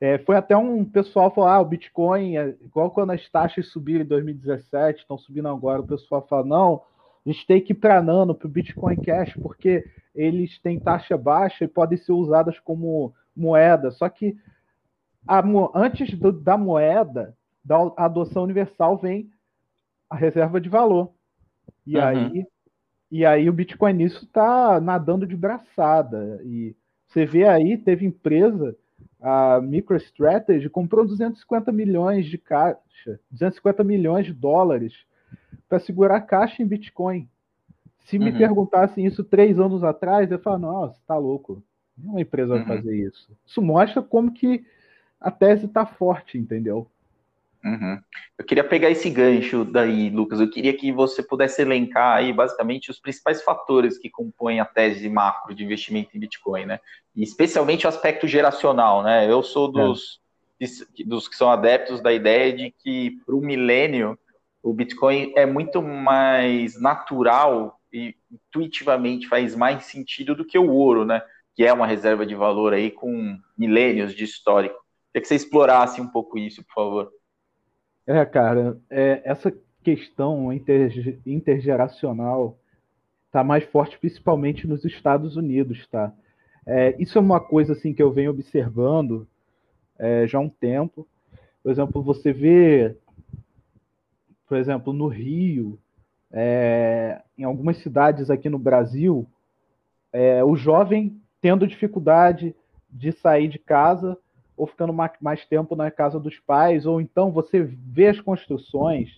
É, 0.00 0.18
foi 0.18 0.36
até 0.36 0.56
um 0.56 0.84
pessoal 0.84 1.32
falar, 1.32 1.54
ah, 1.54 1.60
o 1.60 1.64
Bitcoin, 1.64 2.36
é 2.36 2.54
igual 2.60 2.90
quando 2.90 3.10
as 3.12 3.28
taxas 3.30 3.68
subiram 3.68 4.04
em 4.04 4.08
2017, 4.08 5.00
estão 5.00 5.16
subindo 5.16 5.48
agora, 5.48 5.80
o 5.80 5.86
pessoal 5.86 6.26
fala, 6.28 6.44
não, 6.44 6.82
a 7.24 7.30
gente 7.30 7.46
tem 7.46 7.60
que 7.60 7.72
ir 7.72 7.76
para 7.76 8.02
Nano, 8.02 8.34
para 8.34 8.46
o 8.46 8.50
Bitcoin 8.50 8.96
Cash, 8.96 9.34
porque 9.40 9.84
eles 10.14 10.58
têm 10.58 10.78
taxa 10.78 11.16
baixa 11.16 11.64
e 11.64 11.68
podem 11.68 11.96
ser 11.96 12.12
usadas 12.12 12.58
como 12.58 13.14
moeda. 13.34 13.90
Só 13.90 14.08
que 14.08 14.36
a, 15.26 15.42
antes 15.74 16.18
do, 16.18 16.32
da 16.32 16.56
moeda, 16.56 17.36
da 17.64 17.76
adoção 17.96 18.44
universal, 18.44 18.96
vem 18.96 19.30
a 20.08 20.16
reserva 20.16 20.60
de 20.60 20.68
valor. 20.68 21.12
E 21.86 21.96
uhum. 21.96 22.04
aí 22.04 22.46
e 23.12 23.26
aí 23.26 23.46
o 23.46 23.52
Bitcoin 23.52 23.92
nisso 23.92 24.24
está 24.24 24.80
nadando 24.80 25.26
de 25.26 25.36
braçada. 25.36 26.40
E 26.44 26.74
você 27.06 27.26
vê 27.26 27.46
aí, 27.46 27.76
teve 27.76 28.06
empresa, 28.06 28.74
a 29.20 29.60
MicroStrategy 29.60 30.70
comprou 30.70 31.04
250 31.04 31.70
milhões 31.70 32.24
de 32.24 32.38
caixa, 32.38 33.20
250 33.30 33.84
milhões 33.84 34.24
de 34.24 34.32
dólares 34.32 34.94
para 35.68 35.78
segurar 35.78 36.22
caixa 36.22 36.62
em 36.62 36.66
Bitcoin. 36.66 37.28
Se 38.06 38.18
me 38.18 38.30
uhum. 38.30 38.38
perguntassem 38.38 39.04
isso 39.04 39.22
três 39.22 39.60
anos 39.60 39.84
atrás, 39.84 40.32
eu 40.32 40.38
falo, 40.38 40.60
nossa, 40.60 40.98
tá 41.06 41.18
louco. 41.18 41.62
Nenhuma 41.96 42.20
empresa 42.20 42.54
uhum. 42.54 42.64
vai 42.64 42.76
fazer 42.76 42.96
isso. 42.96 43.30
Isso 43.46 43.62
mostra 43.62 44.02
como 44.02 44.32
que 44.32 44.64
a 45.20 45.30
tese 45.30 45.66
está 45.66 45.86
forte, 45.86 46.36
entendeu? 46.38 46.86
Uhum. 47.64 48.00
Eu 48.36 48.44
queria 48.44 48.64
pegar 48.64 48.90
esse 48.90 49.08
gancho 49.08 49.64
daí, 49.64 50.10
Lucas. 50.10 50.40
Eu 50.40 50.50
queria 50.50 50.76
que 50.76 50.90
você 50.90 51.22
pudesse 51.22 51.62
elencar 51.62 52.16
aí, 52.16 52.32
basicamente, 52.32 52.90
os 52.90 52.98
principais 52.98 53.42
fatores 53.42 53.98
que 53.98 54.10
compõem 54.10 54.58
a 54.58 54.64
tese 54.64 55.08
macro 55.08 55.54
de 55.54 55.64
investimento 55.64 56.16
em 56.16 56.20
Bitcoin, 56.20 56.66
né? 56.66 56.80
E 57.14 57.22
especialmente 57.22 57.86
o 57.86 57.88
aspecto 57.88 58.26
geracional, 58.26 59.04
né? 59.04 59.30
Eu 59.30 59.42
sou 59.44 59.70
dos, 59.70 60.20
é. 60.60 61.04
dos 61.04 61.28
que 61.28 61.36
são 61.36 61.50
adeptos 61.50 62.00
da 62.00 62.12
ideia 62.12 62.52
de 62.52 62.72
que, 62.72 63.20
para 63.24 63.36
o 63.36 63.40
milênio, 63.40 64.18
o 64.60 64.72
Bitcoin 64.72 65.32
é 65.36 65.46
muito 65.46 65.80
mais 65.80 66.80
natural 66.80 67.80
e 67.92 68.16
intuitivamente 68.30 69.28
faz 69.28 69.54
mais 69.54 69.84
sentido 69.84 70.34
do 70.34 70.44
que 70.44 70.58
o 70.58 70.68
ouro, 70.68 71.04
né? 71.04 71.22
Que 71.54 71.64
é 71.64 71.72
uma 71.72 71.86
reserva 71.86 72.24
de 72.24 72.34
valor 72.34 72.72
aí 72.72 72.90
com 72.90 73.38
milênios 73.56 74.14
de 74.14 74.24
histórico. 74.24 74.76
Queria 75.12 75.22
que 75.22 75.28
você 75.28 75.34
explorasse 75.34 76.00
um 76.00 76.08
pouco 76.08 76.38
isso, 76.38 76.64
por 76.64 76.74
favor. 76.74 77.12
É, 78.06 78.24
cara, 78.24 78.78
é, 78.90 79.22
essa 79.24 79.52
questão 79.82 80.52
inter, 80.52 81.20
intergeracional 81.26 82.58
está 83.26 83.44
mais 83.44 83.64
forte, 83.64 83.98
principalmente 83.98 84.66
nos 84.66 84.84
Estados 84.84 85.36
Unidos, 85.36 85.86
tá? 85.86 86.12
É, 86.66 86.94
isso 86.98 87.18
é 87.18 87.20
uma 87.20 87.40
coisa 87.40 87.72
assim 87.72 87.92
que 87.92 88.02
eu 88.02 88.12
venho 88.12 88.30
observando 88.30 89.26
é, 89.98 90.26
já 90.26 90.38
há 90.38 90.40
um 90.40 90.48
tempo. 90.48 91.06
Por 91.62 91.70
exemplo, 91.70 92.02
você 92.02 92.32
vê, 92.32 92.96
por 94.48 94.56
exemplo, 94.56 94.92
no 94.92 95.06
Rio, 95.06 95.78
é, 96.30 97.22
em 97.38 97.44
algumas 97.44 97.78
cidades 97.78 98.30
aqui 98.30 98.48
no 98.48 98.58
Brasil, 98.58 99.26
é, 100.12 100.44
o 100.44 100.56
jovem 100.56 101.21
tendo 101.42 101.66
dificuldade 101.66 102.54
de 102.88 103.10
sair 103.12 103.48
de 103.48 103.58
casa 103.58 104.16
ou 104.56 104.66
ficando 104.66 104.94
mais 105.20 105.44
tempo 105.44 105.74
na 105.74 105.90
casa 105.90 106.20
dos 106.20 106.38
pais, 106.38 106.86
ou 106.86 107.00
então 107.00 107.32
você 107.32 107.62
vê 107.62 108.06
as 108.06 108.20
construções, 108.20 109.10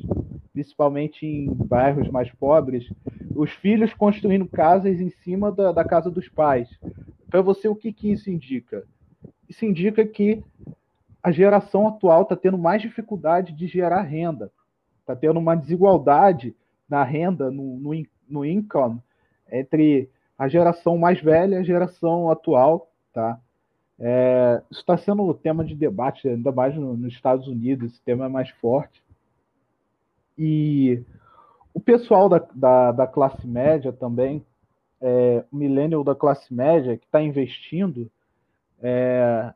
principalmente 0.53 1.27
em 1.27 1.53
bairros 1.53 2.09
mais 2.09 2.31
pobres, 2.33 2.89
os 3.37 3.51
filhos 3.51 3.93
construindo 3.93 4.49
casas 4.49 5.01
em 5.01 5.11
cima 5.11 5.53
da, 5.53 5.71
da 5.71 5.85
casa 5.85 6.11
dos 6.11 6.29
pais. 6.29 6.69
Para 7.29 7.43
você, 7.43 7.69
o 7.69 7.77
que, 7.77 7.93
que 7.93 8.11
isso 8.11 8.31
indica? 8.31 8.85
Isso 9.47 9.67
indica 9.67 10.07
que 10.07 10.43
a 11.23 11.31
geração 11.31 11.89
atual 11.89 12.23
está 12.23 12.37
tendo 12.37 12.57
mais 12.57 12.81
dificuldade 12.81 13.53
de 13.53 13.67
gerar 13.67 14.03
renda, 14.03 14.51
está 15.01 15.15
tendo 15.15 15.39
uma 15.39 15.57
desigualdade 15.57 16.57
na 16.89 17.03
renda, 17.03 17.51
no, 17.51 17.79
no, 17.79 18.07
no 18.29 18.45
income, 18.45 19.03
entre 19.51 20.09
a 20.39 20.49
geração 20.49 20.99
mais 20.99 21.21
velha 21.21 21.57
e 21.57 21.59
a 21.59 21.63
geração 21.63 22.31
atual, 22.31 22.91
tá? 23.13 23.39
É, 23.99 24.61
isso 24.71 24.81
está 24.81 24.97
sendo 24.97 25.33
tema 25.35 25.65
de 25.65 25.75
debate, 25.75 26.29
ainda 26.29 26.51
mais 26.51 26.75
nos 26.77 27.13
Estados 27.13 27.47
Unidos, 27.47 27.93
esse 27.93 28.03
tema 28.03 28.27
é 28.27 28.29
mais 28.29 28.51
forte. 28.51 29.03
E 30.37 31.03
o 31.73 31.81
pessoal 31.81 32.29
da, 32.29 32.45
da, 32.55 32.93
da 32.93 33.07
classe 33.07 33.47
média 33.47 33.93
também, 33.93 34.45
é, 35.01 35.45
o 35.53 35.57
millennial 35.57 36.03
da 36.03 36.15
classe 36.15 36.53
média 36.53 36.97
que 36.97 37.05
está 37.05 37.23
investindo, 37.23 38.11
é, 38.83 39.53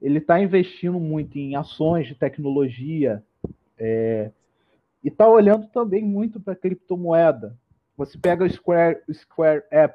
ele 0.00 0.18
está 0.18 0.40
investindo 0.40 0.98
muito 0.98 1.38
em 1.38 1.54
ações 1.54 2.06
de 2.06 2.14
tecnologia 2.14 3.22
é, 3.78 4.30
e 5.04 5.08
está 5.08 5.28
olhando 5.28 5.66
também 5.68 6.04
muito 6.04 6.40
para 6.40 6.56
criptomoeda. 6.56 7.56
Você 8.00 8.16
pega 8.16 8.46
o 8.46 8.50
Square, 8.50 9.02
o 9.06 9.12
Square 9.12 9.62
App, 9.70 9.94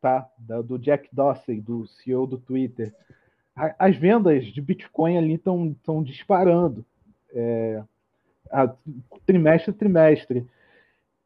tá? 0.00 0.30
do 0.38 0.78
Jack 0.78 1.08
Dorsey, 1.12 1.60
do 1.60 1.84
CEO 1.84 2.24
do 2.24 2.38
Twitter. 2.38 2.94
As 3.76 3.96
vendas 3.96 4.44
de 4.44 4.60
Bitcoin 4.60 5.18
ali 5.18 5.34
estão 5.34 6.04
disparando, 6.04 6.86
é, 7.34 7.82
a, 8.48 8.72
trimestre 9.26 9.72
a 9.72 9.74
trimestre. 9.74 10.46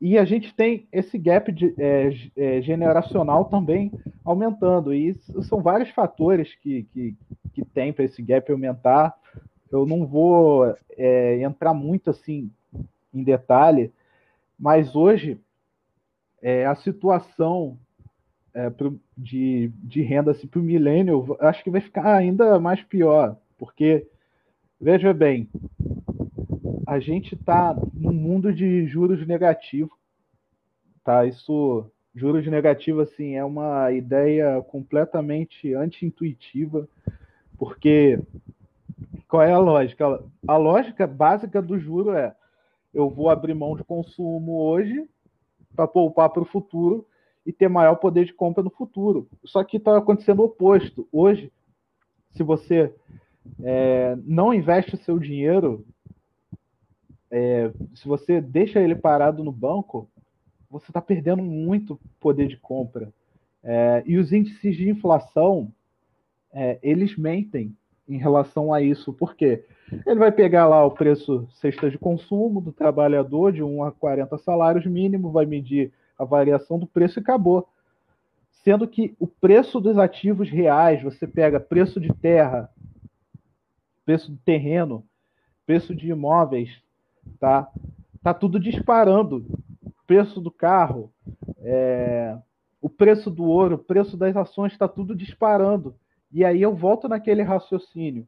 E 0.00 0.16
a 0.16 0.24
gente 0.24 0.54
tem 0.54 0.88
esse 0.90 1.18
gap 1.18 1.52
de, 1.52 1.74
é, 1.76 2.10
é, 2.34 2.62
generacional 2.62 3.44
também 3.44 3.92
aumentando. 4.24 4.94
E 4.94 5.14
são 5.42 5.60
vários 5.60 5.90
fatores 5.90 6.54
que, 6.62 6.84
que, 6.84 7.14
que 7.52 7.62
tem 7.62 7.92
para 7.92 8.06
esse 8.06 8.22
gap 8.22 8.50
aumentar. 8.50 9.14
Eu 9.70 9.84
não 9.84 10.06
vou 10.06 10.74
é, 10.96 11.42
entrar 11.42 11.74
muito 11.74 12.08
assim 12.08 12.50
em 13.12 13.22
detalhe, 13.22 13.92
mas 14.58 14.96
hoje 14.96 15.38
é, 16.42 16.66
a 16.66 16.74
situação 16.74 17.78
é, 18.54 18.70
pro, 18.70 19.00
de, 19.16 19.70
de 19.82 20.02
renda 20.02 20.30
assim, 20.30 20.46
para 20.46 20.60
o 20.60 20.62
milênio, 20.62 21.36
acho 21.40 21.62
que 21.62 21.70
vai 21.70 21.80
ficar 21.80 22.14
ainda 22.14 22.58
mais 22.58 22.82
pior, 22.82 23.36
porque, 23.58 24.06
veja 24.80 25.12
bem, 25.12 25.48
a 26.86 26.98
gente 26.98 27.34
está 27.34 27.76
num 27.94 28.12
mundo 28.12 28.52
de 28.52 28.86
juros 28.86 29.24
negativos, 29.26 29.96
tá? 31.04 31.24
Isso, 31.24 31.90
juros 32.14 32.46
negativos, 32.46 33.08
assim, 33.08 33.36
é 33.36 33.44
uma 33.44 33.92
ideia 33.92 34.60
completamente 34.62 35.72
anti-intuitiva, 35.74 36.88
porque 37.56 38.18
qual 39.28 39.42
é 39.42 39.52
a 39.52 39.58
lógica? 39.58 40.20
A 40.48 40.56
lógica 40.56 41.06
básica 41.06 41.62
do 41.62 41.78
juro 41.78 42.12
é 42.12 42.34
eu 42.92 43.08
vou 43.08 43.30
abrir 43.30 43.54
mão 43.54 43.76
de 43.76 43.84
consumo 43.84 44.58
hoje 44.62 45.08
para 45.74 45.86
poupar 45.86 46.30
para 46.30 46.42
o 46.42 46.46
futuro 46.46 47.06
e 47.44 47.52
ter 47.52 47.68
maior 47.68 47.96
poder 47.96 48.24
de 48.24 48.32
compra 48.32 48.62
no 48.62 48.70
futuro. 48.70 49.28
Só 49.44 49.64
que 49.64 49.76
está 49.76 49.96
acontecendo 49.96 50.40
o 50.40 50.44
oposto. 50.44 51.08
Hoje, 51.10 51.52
se 52.32 52.42
você 52.42 52.94
é, 53.62 54.16
não 54.24 54.52
investe 54.52 54.94
o 54.94 54.98
seu 54.98 55.18
dinheiro, 55.18 55.84
é, 57.30 57.70
se 57.94 58.06
você 58.06 58.40
deixa 58.40 58.80
ele 58.80 58.94
parado 58.94 59.42
no 59.42 59.52
banco, 59.52 60.08
você 60.70 60.90
está 60.90 61.00
perdendo 61.00 61.42
muito 61.42 61.98
poder 62.18 62.48
de 62.48 62.56
compra. 62.56 63.12
É, 63.62 64.02
e 64.06 64.16
os 64.16 64.32
índices 64.32 64.76
de 64.76 64.88
inflação, 64.88 65.72
é, 66.52 66.78
eles 66.82 67.16
mentem 67.16 67.76
em 68.08 68.16
relação 68.16 68.72
a 68.72 68.82
isso. 68.82 69.12
Por 69.12 69.34
quê? 69.34 69.64
Ele 70.06 70.18
vai 70.18 70.30
pegar 70.30 70.66
lá 70.66 70.84
o 70.84 70.90
preço 70.90 71.48
cesta 71.52 71.90
de 71.90 71.98
consumo 71.98 72.60
do 72.60 72.72
trabalhador 72.72 73.52
de 73.52 73.62
1 73.62 73.84
a 73.84 73.92
40 73.92 74.38
salários 74.38 74.86
mínimo, 74.86 75.30
vai 75.30 75.46
medir 75.46 75.92
a 76.18 76.24
variação 76.24 76.78
do 76.78 76.86
preço 76.86 77.18
e 77.18 77.22
acabou. 77.22 77.68
Sendo 78.62 78.86
que 78.86 79.14
o 79.18 79.26
preço 79.26 79.80
dos 79.80 79.98
ativos 79.98 80.50
reais, 80.50 81.02
você 81.02 81.26
pega 81.26 81.58
preço 81.58 81.98
de 81.98 82.12
terra, 82.12 82.70
preço 84.04 84.30
de 84.30 84.38
terreno, 84.38 85.04
preço 85.66 85.94
de 85.94 86.10
imóveis, 86.10 86.70
tá? 87.38 87.68
Tá 88.22 88.34
tudo 88.34 88.60
disparando. 88.60 89.46
Preço 90.06 90.40
do 90.40 90.50
carro, 90.50 91.10
é... 91.58 92.36
o 92.82 92.88
preço 92.88 93.30
do 93.30 93.44
ouro, 93.44 93.76
o 93.76 93.78
preço 93.78 94.16
das 94.16 94.36
ações 94.36 94.72
está 94.72 94.86
tudo 94.88 95.14
disparando. 95.14 95.94
E 96.32 96.44
aí 96.44 96.60
eu 96.60 96.74
volto 96.74 97.08
naquele 97.08 97.42
raciocínio. 97.42 98.26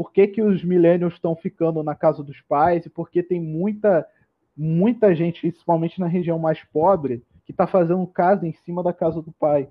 Por 0.00 0.14
que, 0.14 0.26
que 0.26 0.40
os 0.40 0.64
millennials 0.64 1.12
estão 1.12 1.36
ficando 1.36 1.82
na 1.82 1.94
casa 1.94 2.24
dos 2.24 2.40
pais 2.40 2.86
e 2.86 2.88
por 2.88 3.10
que 3.10 3.22
tem 3.22 3.38
muita 3.38 4.08
muita 4.56 5.14
gente, 5.14 5.42
principalmente 5.42 6.00
na 6.00 6.06
região 6.06 6.38
mais 6.38 6.64
pobre, 6.64 7.22
que 7.44 7.52
está 7.52 7.66
fazendo 7.66 8.06
casa 8.06 8.48
em 8.48 8.52
cima 8.64 8.82
da 8.82 8.94
casa 8.94 9.20
do 9.20 9.30
pai. 9.30 9.68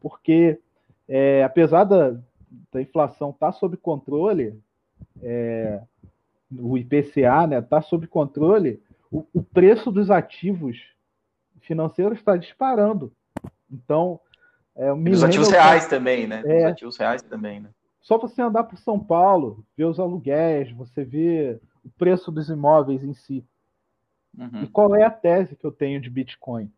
Porque, 0.00 0.58
é, 1.06 1.44
apesar 1.44 1.84
da, 1.84 2.16
da 2.72 2.80
inflação 2.80 3.28
estar 3.28 3.48
tá 3.48 3.52
sob 3.52 3.76
controle, 3.76 4.58
é, 5.22 5.82
o 6.50 6.78
IPCA 6.78 7.18
está 7.18 7.46
né, 7.46 7.60
tá 7.60 7.82
sob 7.82 8.06
controle, 8.06 8.82
o, 9.12 9.26
o, 9.34 9.42
preço 9.42 9.92
dos 9.92 10.10
ativos 10.10 10.78
financeiros 11.60 12.18
está 12.18 12.38
disparando. 12.38 13.12
Então, 13.70 14.18
é, 14.74 14.90
os 14.90 15.22
ativos 15.22 15.50
reais 15.50 15.86
também, 15.86 16.26
né? 16.26 16.42
É, 16.46 16.56
os 16.56 16.72
ativos 16.72 16.96
reais 16.96 17.20
também, 17.20 17.60
né? 17.60 17.68
Só 18.08 18.16
você 18.16 18.40
andar 18.40 18.64
por 18.64 18.78
São 18.78 18.98
Paulo, 18.98 19.62
ver 19.76 19.84
os 19.84 20.00
aluguéis, 20.00 20.72
você 20.72 21.04
vê 21.04 21.60
o 21.84 21.90
preço 21.90 22.32
dos 22.32 22.48
imóveis 22.48 23.04
em 23.04 23.12
si. 23.12 23.44
Uhum. 24.34 24.62
E 24.62 24.66
qual 24.66 24.96
é 24.96 25.04
a 25.04 25.10
tese 25.10 25.54
que 25.54 25.66
eu 25.66 25.70
tenho 25.70 26.00
de 26.00 26.08
Bitcoin? 26.08 26.72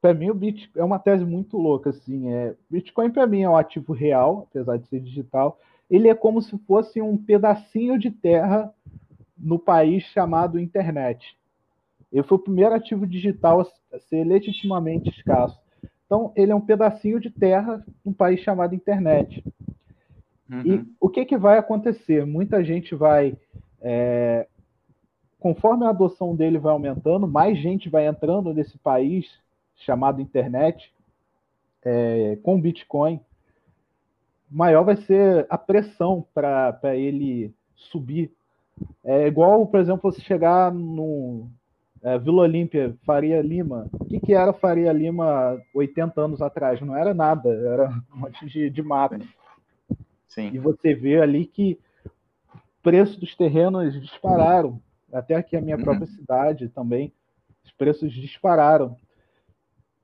Para 0.00 0.14
mim, 0.14 0.30
o 0.30 0.34
Bitcoin 0.34 0.80
é 0.80 0.84
uma 0.84 1.00
tese 1.00 1.24
muito 1.24 1.58
louca. 1.58 1.90
Assim, 1.90 2.32
é, 2.32 2.54
Bitcoin, 2.70 3.10
para 3.10 3.26
mim, 3.26 3.42
é 3.42 3.50
um 3.50 3.56
ativo 3.56 3.92
real, 3.92 4.46
apesar 4.48 4.76
de 4.76 4.86
ser 4.86 5.00
digital. 5.00 5.58
Ele 5.90 6.06
é 6.08 6.14
como 6.14 6.40
se 6.40 6.56
fosse 6.58 7.02
um 7.02 7.16
pedacinho 7.16 7.98
de 7.98 8.12
terra 8.12 8.72
no 9.36 9.58
país 9.58 10.04
chamado 10.04 10.60
internet. 10.60 11.36
Ele 12.12 12.22
foi 12.22 12.38
o 12.38 12.42
primeiro 12.42 12.76
ativo 12.76 13.08
digital 13.08 13.66
a 13.92 13.98
ser 13.98 14.22
legitimamente 14.22 15.10
escasso. 15.10 15.58
Então, 16.06 16.32
ele 16.36 16.52
é 16.52 16.54
um 16.54 16.60
pedacinho 16.60 17.18
de 17.18 17.28
terra 17.28 17.84
num 18.04 18.12
país 18.12 18.38
chamado 18.38 18.72
internet. 18.72 19.42
Uhum. 20.54 20.62
E 20.64 20.86
o 21.00 21.08
que, 21.08 21.24
que 21.24 21.36
vai 21.36 21.58
acontecer? 21.58 22.24
Muita 22.24 22.62
gente 22.64 22.94
vai 22.94 23.36
é, 23.80 24.46
conforme 25.44 25.84
a 25.84 25.90
adoção 25.90 26.34
dele 26.34 26.58
vai 26.58 26.72
aumentando, 26.72 27.28
mais 27.28 27.58
gente 27.58 27.90
vai 27.90 28.06
entrando 28.06 28.54
nesse 28.54 28.78
país 28.78 29.26
chamado 29.76 30.22
internet 30.22 30.90
é, 31.84 32.38
com 32.42 32.58
Bitcoin, 32.58 33.20
maior 34.50 34.84
vai 34.84 34.96
ser 34.96 35.46
a 35.50 35.58
pressão 35.58 36.26
para 36.32 36.96
ele 36.96 37.52
subir. 37.74 38.32
É 39.04 39.26
igual, 39.26 39.66
por 39.66 39.78
exemplo, 39.80 40.10
você 40.10 40.22
chegar 40.22 40.72
no 40.72 41.46
é, 42.02 42.18
Vila 42.18 42.42
Olímpia, 42.42 42.96
Faria 43.04 43.42
Lima. 43.42 43.86
O 43.92 44.04
que, 44.06 44.18
que 44.20 44.32
era 44.32 44.54
Faria 44.54 44.92
Lima 44.92 45.60
80 45.74 46.20
anos 46.22 46.40
atrás? 46.40 46.80
Não 46.80 46.96
era 46.96 47.12
nada, 47.12 47.50
era 47.50 47.90
um 48.14 48.20
monte 48.20 48.46
de, 48.46 48.70
de 48.70 48.82
mato. 48.82 49.18
Sim. 50.28 50.50
E 50.52 50.58
você 50.58 50.94
vê 50.94 51.20
ali 51.20 51.46
que 51.46 51.78
o 52.54 52.58
preço 52.82 53.18
dos 53.20 53.34
terrenos 53.36 54.00
dispararam. 54.00 54.80
Até 55.12 55.36
aqui 55.36 55.56
a 55.56 55.60
minha 55.60 55.76
uhum. 55.76 55.84
própria 55.84 56.08
cidade 56.08 56.68
também, 56.68 57.12
os 57.64 57.70
preços 57.72 58.12
dispararam. 58.12 58.96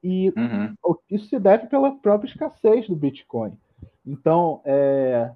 E 0.03 0.33
uhum. 0.37 0.97
isso 1.11 1.27
se 1.27 1.39
deve 1.39 1.67
pela 1.67 1.93
própria 1.93 2.29
escassez 2.29 2.87
do 2.87 2.97
Bitcoin. 2.97 3.53
Então, 4.07 4.61
é, 4.65 5.31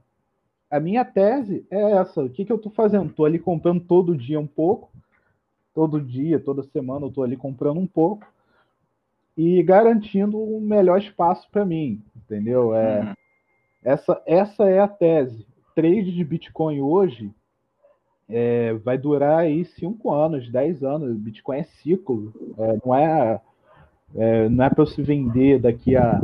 a 0.71 0.81
minha 0.81 1.05
tese 1.05 1.67
é 1.71 1.93
essa. 1.93 2.23
O 2.23 2.31
que, 2.31 2.45
que 2.45 2.53
eu 2.53 2.57
estou 2.57 2.73
fazendo? 2.73 3.11
Estou 3.11 3.27
ali 3.27 3.39
comprando 3.39 3.81
todo 3.81 4.17
dia 4.17 4.41
um 4.41 4.47
pouco. 4.47 4.91
Todo 5.75 6.01
dia, 6.01 6.39
toda 6.41 6.63
semana 6.63 7.05
eu 7.05 7.09
estou 7.09 7.25
ali 7.25 7.37
comprando 7.37 7.79
um 7.79 7.87
pouco. 7.87 8.27
E 9.37 9.63
garantindo 9.63 10.39
um 10.39 10.61
melhor 10.61 10.99
espaço 10.99 11.49
para 11.51 11.65
mim. 11.65 12.03
Entendeu? 12.17 12.75
É, 12.75 13.01
uhum. 13.01 13.15
Essa, 13.85 14.21
essa 14.27 14.65
é 14.65 14.81
a 14.81 14.89
tese. 14.89 15.47
Trade 15.75 16.13
de 16.13 16.25
Bitcoin 16.25 16.81
hoje 16.81 17.31
é, 18.29 18.73
vai 18.75 18.97
durar 18.97 19.41
aí 19.41 19.65
5 19.65 20.13
anos, 20.13 20.51
10 20.51 20.83
anos. 20.83 21.17
Bitcoin 21.17 21.59
é 21.59 21.65
ciclo. 21.65 22.33
É, 22.59 22.79
não 22.85 22.95
é, 22.95 23.41
é 24.15 24.49
não 24.49 24.65
é 24.65 24.71
para 24.71 24.87
se 24.87 25.03
vender 25.03 25.61
daqui 25.61 25.97
a 25.97 26.21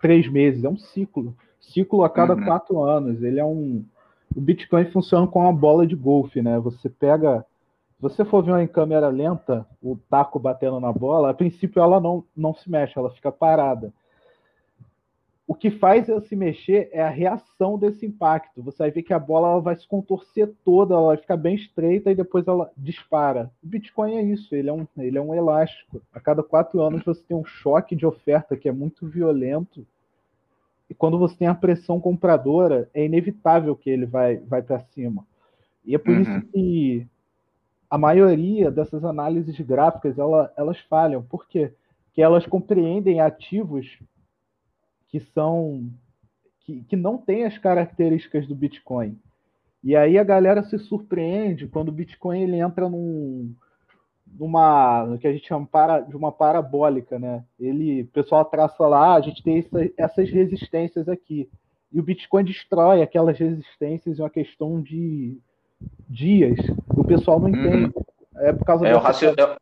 três 0.00 0.28
meses, 0.28 0.64
é 0.64 0.68
um 0.68 0.76
ciclo. 0.76 1.34
Ciclo 1.60 2.04
a 2.04 2.10
cada 2.10 2.34
uhum. 2.34 2.44
quatro 2.44 2.82
anos. 2.82 3.22
Ele 3.22 3.38
é 3.38 3.44
um. 3.44 3.84
O 4.34 4.40
Bitcoin 4.40 4.84
funciona 4.86 5.26
com 5.26 5.40
uma 5.40 5.52
bola 5.52 5.86
de 5.86 5.96
golfe, 5.96 6.42
né? 6.42 6.58
Você 6.60 6.88
pega. 6.88 7.44
Se 7.96 8.02
você 8.02 8.24
for 8.24 8.44
ver 8.44 8.52
uma 8.52 8.62
em 8.62 8.68
câmera 8.68 9.08
lenta, 9.08 9.66
o 9.82 9.96
taco 10.08 10.38
batendo 10.38 10.78
na 10.78 10.92
bola, 10.92 11.30
a 11.30 11.34
princípio 11.34 11.82
ela 11.82 12.00
não, 12.00 12.22
não 12.36 12.54
se 12.54 12.70
mexe, 12.70 12.96
ela 12.96 13.10
fica 13.10 13.32
parada. 13.32 13.92
O 15.48 15.54
que 15.54 15.70
faz 15.70 16.10
ela 16.10 16.20
se 16.20 16.36
mexer 16.36 16.90
é 16.92 17.00
a 17.00 17.08
reação 17.08 17.78
desse 17.78 18.04
impacto. 18.04 18.62
Você 18.62 18.76
vai 18.76 18.90
ver 18.90 19.02
que 19.02 19.14
a 19.14 19.18
bola 19.18 19.58
vai 19.62 19.74
se 19.74 19.88
contorcer 19.88 20.52
toda, 20.62 20.94
ela 20.94 21.06
vai 21.06 21.16
ficar 21.16 21.38
bem 21.38 21.54
estreita 21.54 22.10
e 22.10 22.14
depois 22.14 22.46
ela 22.46 22.70
dispara. 22.76 23.50
O 23.64 23.66
Bitcoin 23.66 24.16
é 24.16 24.22
isso, 24.22 24.54
ele 24.54 24.68
é 24.68 24.72
um, 24.74 24.86
ele 24.98 25.16
é 25.16 25.22
um 25.22 25.34
elástico. 25.34 26.02
A 26.12 26.20
cada 26.20 26.42
quatro 26.42 26.82
anos 26.82 27.02
você 27.02 27.22
tem 27.26 27.34
um 27.34 27.46
choque 27.46 27.96
de 27.96 28.04
oferta 28.04 28.58
que 28.58 28.68
é 28.68 28.72
muito 28.72 29.06
violento. 29.06 29.86
E 30.90 30.92
quando 30.92 31.18
você 31.18 31.34
tem 31.34 31.48
a 31.48 31.54
pressão 31.54 31.98
compradora, 31.98 32.90
é 32.92 33.06
inevitável 33.06 33.74
que 33.74 33.88
ele 33.88 34.04
vai, 34.04 34.36
vai 34.36 34.60
para 34.60 34.80
cima. 34.80 35.26
E 35.82 35.94
é 35.94 35.98
por 35.98 36.14
uhum. 36.14 36.20
isso 36.20 36.46
que 36.52 37.06
a 37.88 37.96
maioria 37.96 38.70
dessas 38.70 39.02
análises 39.02 39.58
gráficas 39.60 40.18
ela, 40.18 40.52
elas 40.58 40.78
falham. 40.90 41.22
Por 41.22 41.48
quê? 41.48 41.72
Porque 42.04 42.20
elas 42.20 42.44
compreendem 42.44 43.22
ativos 43.22 43.98
que 45.08 45.20
são 45.20 45.90
que, 46.60 46.82
que 46.84 46.96
não 46.96 47.16
têm 47.16 47.44
as 47.44 47.56
características 47.56 48.46
do 48.46 48.54
Bitcoin. 48.54 49.18
E 49.82 49.96
aí 49.96 50.18
a 50.18 50.24
galera 50.24 50.62
se 50.62 50.78
surpreende 50.78 51.66
quando 51.66 51.88
o 51.88 51.92
Bitcoin 51.92 52.42
ele 52.42 52.56
entra 52.56 52.88
num, 52.88 53.54
numa 54.38 55.06
no 55.06 55.18
que 55.18 55.26
a 55.26 55.32
gente 55.32 55.46
chama 55.46 55.66
para, 55.66 56.00
de 56.00 56.16
uma 56.16 56.32
parabólica, 56.32 57.18
né? 57.18 57.44
Ele, 57.58 58.02
o 58.02 58.06
pessoal 58.08 58.44
traça 58.44 58.86
lá, 58.86 59.12
ah, 59.12 59.14
a 59.14 59.20
gente 59.20 59.42
tem 59.42 59.58
essa, 59.58 59.90
essas 59.96 60.30
resistências 60.30 61.08
aqui. 61.08 61.48
E 61.92 61.98
o 61.98 62.02
Bitcoin 62.02 62.44
destrói 62.44 63.00
aquelas 63.00 63.38
resistências 63.38 64.18
em 64.18 64.22
uma 64.22 64.28
questão 64.28 64.82
de 64.82 65.38
dias. 66.08 66.58
O 66.90 67.04
pessoal 67.04 67.40
não 67.40 67.48
entende. 67.48 67.92
Uhum. 67.96 68.02
É 68.36 68.52
por 68.52 68.64
causa 68.64 68.86
é, 68.86 68.94
o 68.94 68.98
raciocínio, 68.98 69.56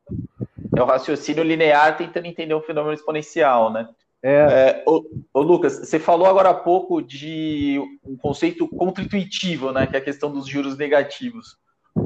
é 0.76 0.82
o 0.82 0.84
raciocínio 0.84 1.42
linear 1.42 1.96
tentando 1.96 2.26
entender 2.26 2.52
o 2.52 2.60
fenômeno 2.60 2.94
exponencial, 2.94 3.72
né? 3.72 3.88
É... 4.22 4.32
É, 4.32 4.84
ô, 4.86 5.04
ô, 5.32 5.40
Lucas, 5.40 5.78
você 5.78 5.98
falou 5.98 6.26
agora 6.26 6.50
há 6.50 6.54
pouco 6.54 7.00
de 7.00 7.78
um 8.04 8.16
conceito 8.16 8.68
contra-intuitivo, 8.68 9.72
né, 9.72 9.86
que 9.86 9.96
é 9.96 9.98
a 9.98 10.04
questão 10.04 10.32
dos 10.32 10.46
juros 10.46 10.76
negativos. 10.76 11.56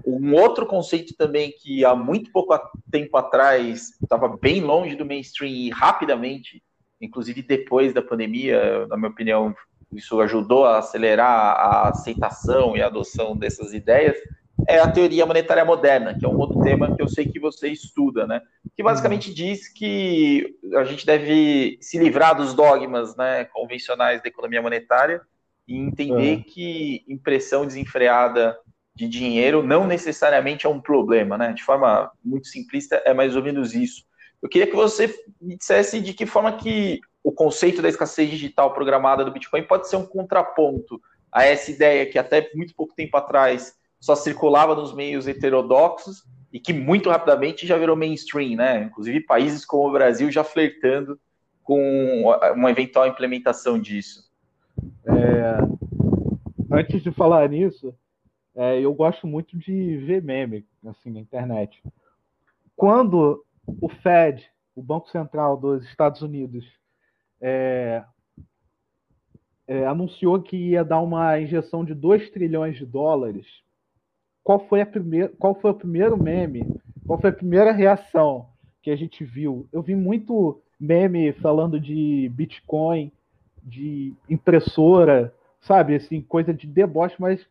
Um 0.07 0.35
outro 0.35 0.67
conceito 0.67 1.15
também 1.17 1.51
que 1.51 1.85
há 1.85 1.97
muito 1.97 2.31
pouco 2.31 2.57
tempo 2.91 3.17
atrás 3.17 3.91
estava 4.01 4.29
bem 4.29 4.61
longe 4.61 4.95
do 4.95 5.05
mainstream 5.05 5.51
e 5.51 5.71
rapidamente, 5.71 6.63
inclusive 7.01 7.43
depois 7.43 7.93
da 7.93 8.01
pandemia, 8.01 8.87
na 8.87 8.97
minha 8.97 9.11
opinião, 9.11 9.55
isso 9.93 10.21
ajudou 10.21 10.65
a 10.65 10.79
acelerar 10.79 11.29
a 11.29 11.89
aceitação 11.89 12.77
e 12.77 12.83
a 12.83 12.87
adoção 12.87 13.37
dessas 13.37 13.73
ideias, 13.73 14.17
é 14.69 14.79
a 14.79 14.91
teoria 14.91 15.27
monetária 15.27 15.65
moderna, 15.65 16.17
que 16.19 16.25
é 16.25 16.29
um 16.29 16.39
outro 16.39 16.61
tema 16.63 16.95
que 16.95 17.03
eu 17.03 17.09
sei 17.09 17.27
que 17.27 17.41
você 17.41 17.69
estuda, 17.69 18.27
né? 18.27 18.41
Que 18.77 18.83
basicamente 18.83 19.29
uhum. 19.29 19.35
diz 19.35 19.69
que 19.69 20.57
a 20.75 20.85
gente 20.85 21.05
deve 21.05 21.79
se 21.81 21.99
livrar 21.99 22.37
dos 22.37 22.55
dogmas 22.55 23.17
né, 23.17 23.45
convencionais 23.47 24.23
da 24.23 24.29
economia 24.29 24.63
monetária 24.63 25.21
e 25.67 25.77
entender 25.77 26.37
uhum. 26.37 26.43
que 26.43 27.05
impressão 27.09 27.67
desenfreada 27.67 28.57
de 28.95 29.09
dinheiro 29.09 29.63
não 29.63 29.87
necessariamente 29.87 30.67
é 30.67 30.69
um 30.69 30.81
problema, 30.81 31.39
né? 31.39 31.53
De 31.53 31.63
forma 31.63 32.11
muito 32.25 32.49
simplista, 32.49 33.03
é 33.05 33.15
mais 33.15 33.37
ou 33.37 33.43
menos 33.43 33.75
isso. 33.75 34.05
Eu 34.43 34.49
queria 34.49 34.67
que 34.67 34.77
você 34.77 35.15
me 35.41 35.57
dissesse 35.57 36.01
de 36.01 36.15
que 36.15 36.27
forma 36.27 36.57
que 36.57 37.01
o 37.23 37.31
conceito 37.31 37.83
da 37.83 37.89
escassez 37.89 38.31
digital 38.31 38.73
programada 38.73 39.25
do 39.25 39.33
Bitcoin 39.33 39.63
pode 39.63 39.89
ser 39.89 39.97
um 39.97 40.07
contraponto 40.07 41.01
a 41.31 41.45
essa 41.45 41.71
ideia 41.71 42.07
que 42.07 42.19
até 42.19 42.51
muito 42.55 42.75
pouco 42.75 42.95
tempo 42.95 43.17
atrás 43.17 43.75
só 44.01 44.17
circulava 44.17 44.75
nos 44.75 44.95
meios 44.95 45.29
heterodoxos 45.29 46.25
e 46.53 46.59
que 46.59 46.73
muito 46.73 47.11
rapidamente 47.11 47.67
já 47.67 47.77
virou 47.77 47.95
mainstream, 47.95 48.57
né? 48.57 48.85
Inclusive 48.85 49.21
países 49.21 49.65
como 49.65 49.89
o 49.89 49.93
Brasil 49.93 50.31
já 50.31 50.43
flertando 50.43 51.21
com 51.63 52.25
uma 52.55 52.71
eventual 52.71 53.07
implementação 53.07 53.79
disso. 53.79 54.29
É... 55.05 55.59
Antes 56.73 57.03
de 57.03 57.13
falar 57.13 57.49
nisso, 57.49 57.95
é, 58.55 58.81
eu 58.81 58.93
gosto 58.95 59.27
muito 59.27 59.57
de 59.57 59.97
ver 59.99 60.23
meme 60.23 60.67
assim 60.87 61.11
na 61.11 61.21
internet. 61.21 61.83
Quando 62.77 63.45
o 63.81 63.89
Fed, 63.89 64.49
o 64.75 64.83
Banco 64.83 65.11
Central 65.11 65.57
dos 65.57 65.85
Estados 65.85 66.23
Unidos, 66.23 66.65
é, 67.41 68.05
é, 69.67 69.87
anunciou 69.87 70.41
que 70.41 70.57
ia 70.57 70.85
dar 70.85 71.01
uma 71.01 71.39
injeção 71.41 71.85
de 71.85 71.95
2 71.95 72.31
trilhões 72.31 72.77
de 72.77 72.87
dólares 72.87 73.47
qual 74.51 74.59
foi 74.59 74.81
a 74.81 74.87
primeira, 74.87 75.29
qual 75.39 75.55
foi 75.55 75.71
o 75.71 75.75
primeiro 75.75 76.21
meme, 76.21 76.67
qual 77.07 77.21
foi 77.21 77.31
a 77.31 77.33
primeira 77.33 77.71
reação 77.71 78.49
que 78.83 78.91
a 78.91 78.97
gente 78.97 79.23
viu? 79.23 79.69
Eu 79.73 79.81
vi 79.81 79.95
muito 79.95 80.61
meme 80.81 81.33
falando 81.35 81.79
de 81.79 82.29
Bitcoin, 82.35 83.13
de 83.63 84.13
impressora, 84.29 85.33
sabe, 85.61 85.95
assim, 85.95 86.21
coisa 86.21 86.53
de 86.53 86.67
deboche, 86.67 87.15
mas 87.17 87.47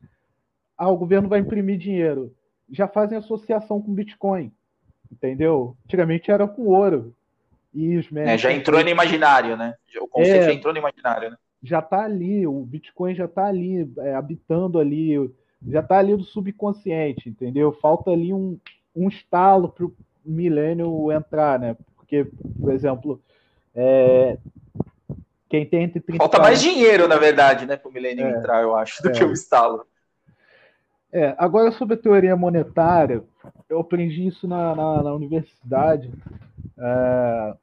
ah, 0.78 0.90
o 0.90 0.98
governo 0.98 1.30
vai 1.30 1.40
imprimir 1.40 1.78
dinheiro. 1.78 2.36
Já 2.70 2.86
fazem 2.86 3.18
associação 3.18 3.82
com 3.82 3.94
Bitcoin, 3.94 4.52
entendeu? 5.10 5.78
Antigamente 5.86 6.30
era 6.30 6.50
com 6.50 6.64
ouro. 6.64 7.16
E 7.74 7.96
os 7.96 8.12
memes, 8.12 8.32
é, 8.32 8.38
já 8.38 8.52
entrou 8.52 8.84
no 8.84 8.90
imaginário, 8.90 9.56
né? 9.56 9.74
O 10.02 10.08
conceito 10.10 10.36
é, 10.36 10.46
já 10.48 10.54
entrou 10.54 10.74
no 10.74 10.80
imaginário, 10.80 11.32
né? 11.32 11.38
Já 11.64 11.80
está 11.80 12.04
ali, 12.04 12.46
o 12.46 12.60
Bitcoin 12.66 13.16
já 13.16 13.24
está 13.24 13.46
ali, 13.46 13.90
é, 14.00 14.16
habitando 14.16 14.80
ali 14.80 15.18
já 15.67 15.82
está 15.82 15.98
ali 15.98 16.15
do 16.15 16.24
subconsciente, 16.24 17.30
entendeu? 17.30 17.72
Falta 17.72 18.12
ali 18.12 18.34
um, 18.34 18.58
um 18.95 19.08
estalo 19.08 19.69
para 19.69 19.86
o 19.86 19.93
milênio 20.26 21.12
entrar, 21.12 21.60
né? 21.60 21.76
Porque, 21.95 22.28
por 22.60 22.72
exemplo, 22.72 23.22
é, 23.76 24.38
quem 25.50 25.65
tem 25.65 25.84
entre 25.84 26.00
30 26.00 26.17
Falta 26.19 26.39
mais 26.39 26.62
dinheiro, 26.62 27.08
na 27.08 27.17
verdade, 27.17 27.65
né, 27.65 27.76
para 27.76 27.89
o 27.89 27.93
milênio 27.93 28.26
é, 28.26 28.32
entrar, 28.32 28.62
eu 28.62 28.76
acho, 28.76 29.02
do 29.02 29.10
é. 29.10 29.12
que 29.12 29.24
o 29.24 29.34
estalo. 29.34 29.86
É, 31.12 31.34
agora 31.39 31.72
sobre 31.72 31.95
a 31.95 31.98
teoria 31.98 32.36
monetária, 32.36 33.24
eu 33.67 33.80
aprendi 33.80 34.28
isso 34.28 34.48
na, 34.48 34.76
na, 34.76 35.04
na 35.04 35.13
universidade. 35.13 36.12
É, 36.78 37.54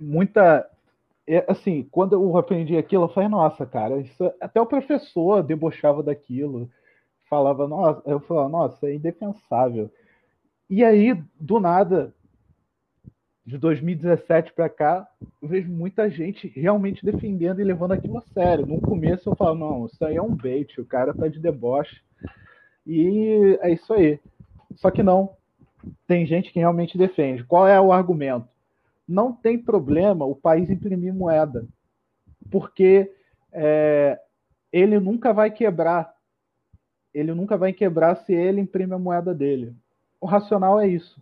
muita 0.00 0.68
é, 1.28 1.44
assim, 1.46 1.86
quando 1.90 2.14
eu 2.14 2.36
aprendi 2.38 2.76
aquilo, 2.76 3.04
eu 3.04 3.08
falei, 3.08 3.28
nossa, 3.28 3.66
cara, 3.66 3.98
isso, 4.00 4.32
até 4.40 4.60
o 4.60 4.66
professor 4.66 5.42
debochava 5.42 6.02
daquilo, 6.02 6.70
falava, 7.28 7.68
nossa, 7.68 8.02
eu 8.06 8.18
falava, 8.20 8.48
nossa, 8.48 8.88
é 8.88 8.94
indefensável. 8.94 9.90
E 10.70 10.82
aí, 10.82 11.14
do 11.38 11.60
nada, 11.60 12.14
de 13.44 13.58
2017 13.58 14.52
para 14.54 14.68
cá, 14.68 15.06
eu 15.42 15.48
vejo 15.48 15.70
muita 15.70 16.08
gente 16.08 16.48
realmente 16.48 17.04
defendendo 17.04 17.60
e 17.60 17.64
levando 17.64 17.92
aquilo 17.92 18.18
a 18.18 18.22
sério. 18.22 18.66
No 18.66 18.80
começo 18.80 19.28
eu 19.28 19.36
falo, 19.36 19.54
não, 19.54 19.86
isso 19.86 20.02
aí 20.04 20.16
é 20.16 20.22
um 20.22 20.34
bait, 20.34 20.80
o 20.80 20.86
cara 20.86 21.14
tá 21.14 21.28
de 21.28 21.38
deboche. 21.38 22.00
E 22.86 23.58
é 23.60 23.70
isso 23.70 23.92
aí. 23.92 24.18
Só 24.76 24.90
que 24.90 25.02
não. 25.02 25.36
Tem 26.06 26.26
gente 26.26 26.52
que 26.52 26.58
realmente 26.58 26.98
defende. 26.98 27.44
Qual 27.44 27.66
é 27.66 27.80
o 27.80 27.92
argumento? 27.92 28.48
Não 29.08 29.32
tem 29.32 29.58
problema 29.58 30.26
o 30.26 30.36
país 30.36 30.68
imprimir 30.68 31.14
moeda, 31.14 31.66
porque 32.50 33.10
é, 33.50 34.20
ele 34.72 35.00
nunca 35.00 35.32
vai 35.32 35.50
quebrar. 35.50 36.14
Ele 37.14 37.32
nunca 37.32 37.56
vai 37.56 37.72
quebrar 37.72 38.16
se 38.16 38.34
ele 38.34 38.60
imprime 38.60 38.92
a 38.92 38.98
moeda 38.98 39.34
dele. 39.34 39.74
O 40.20 40.26
racional 40.26 40.78
é 40.78 40.86
isso. 40.86 41.20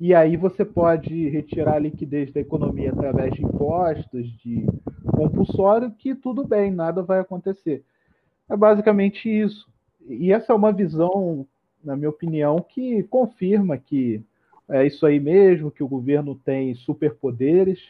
E 0.00 0.14
aí 0.14 0.36
você 0.36 0.64
pode 0.64 1.28
retirar 1.28 1.74
a 1.74 1.78
liquidez 1.78 2.32
da 2.32 2.40
economia 2.40 2.90
através 2.90 3.34
de 3.34 3.44
impostos, 3.44 4.26
de 4.38 4.66
compulsório, 5.14 5.90
que 5.92 6.14
tudo 6.14 6.42
bem, 6.42 6.70
nada 6.70 7.02
vai 7.02 7.20
acontecer. 7.20 7.84
É 8.48 8.56
basicamente 8.56 9.28
isso. 9.28 9.68
E 10.08 10.32
essa 10.32 10.52
é 10.52 10.56
uma 10.56 10.72
visão, 10.72 11.46
na 11.84 11.94
minha 11.94 12.08
opinião, 12.08 12.60
que 12.60 13.02
confirma 13.04 13.76
que 13.76 14.24
é 14.70 14.86
isso 14.86 15.04
aí 15.04 15.18
mesmo, 15.18 15.70
que 15.70 15.82
o 15.82 15.88
governo 15.88 16.34
tem 16.34 16.74
superpoderes, 16.74 17.80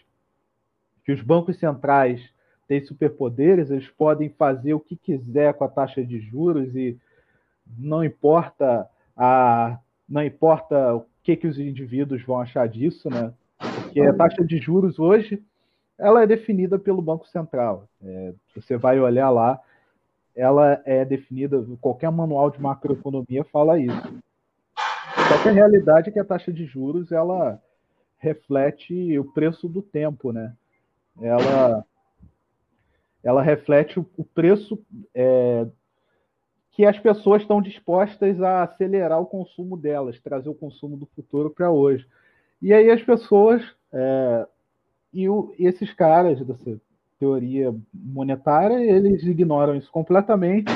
que 1.04 1.12
os 1.12 1.20
bancos 1.20 1.58
centrais 1.58 2.20
têm 2.66 2.80
superpoderes, 2.84 3.70
eles 3.70 3.88
podem 3.88 4.28
fazer 4.30 4.74
o 4.74 4.80
que 4.80 4.96
quiser 4.96 5.54
com 5.54 5.64
a 5.64 5.68
taxa 5.68 6.04
de 6.04 6.20
juros 6.20 6.74
e 6.74 6.96
não 7.78 8.04
importa 8.04 8.88
a 9.16 9.78
não 10.08 10.24
importa 10.24 10.96
o 10.96 11.06
que, 11.22 11.36
que 11.36 11.46
os 11.46 11.58
indivíduos 11.58 12.24
vão 12.24 12.40
achar 12.40 12.68
disso, 12.68 13.08
né? 13.08 13.32
Porque 13.58 14.00
a 14.00 14.12
taxa 14.12 14.44
de 14.44 14.58
juros 14.58 14.98
hoje 14.98 15.40
ela 15.96 16.22
é 16.22 16.26
definida 16.26 16.78
pelo 16.78 17.02
Banco 17.02 17.28
Central. 17.28 17.86
É, 18.02 18.32
você 18.56 18.76
vai 18.76 18.98
olhar 18.98 19.30
lá, 19.30 19.60
ela 20.34 20.80
é 20.84 21.04
definida, 21.04 21.64
qualquer 21.80 22.10
manual 22.10 22.50
de 22.50 22.60
macroeconomia 22.60 23.44
fala 23.44 23.78
isso. 23.78 24.22
Só 25.30 25.40
que 25.40 25.48
a 25.48 25.52
realidade 25.52 26.08
é 26.08 26.12
que 26.12 26.18
a 26.18 26.24
taxa 26.24 26.52
de 26.52 26.66
juros 26.66 27.12
ela 27.12 27.62
reflete 28.18 29.16
o 29.16 29.24
preço 29.24 29.68
do 29.68 29.80
tempo, 29.80 30.32
né? 30.32 30.52
Ela, 31.22 31.84
ela 33.22 33.40
reflete 33.40 34.00
o, 34.00 34.24
preço 34.24 34.84
é, 35.14 35.68
que 36.72 36.84
as 36.84 36.98
pessoas 36.98 37.42
estão 37.42 37.62
dispostas 37.62 38.42
a 38.42 38.64
acelerar 38.64 39.20
o 39.20 39.26
consumo 39.26 39.76
delas, 39.76 40.18
trazer 40.18 40.48
o 40.48 40.54
consumo 40.54 40.96
do 40.96 41.06
futuro 41.06 41.48
para 41.48 41.70
hoje. 41.70 42.04
E 42.60 42.74
aí 42.74 42.90
as 42.90 43.02
pessoas 43.04 43.62
é, 43.92 44.48
e, 45.12 45.28
o, 45.28 45.54
e 45.56 45.64
esses 45.64 45.92
caras 45.92 46.44
dessa 46.44 46.80
teoria 47.20 47.72
monetária, 47.94 48.82
eles 48.82 49.22
ignoram 49.22 49.76
isso 49.76 49.92
completamente, 49.92 50.72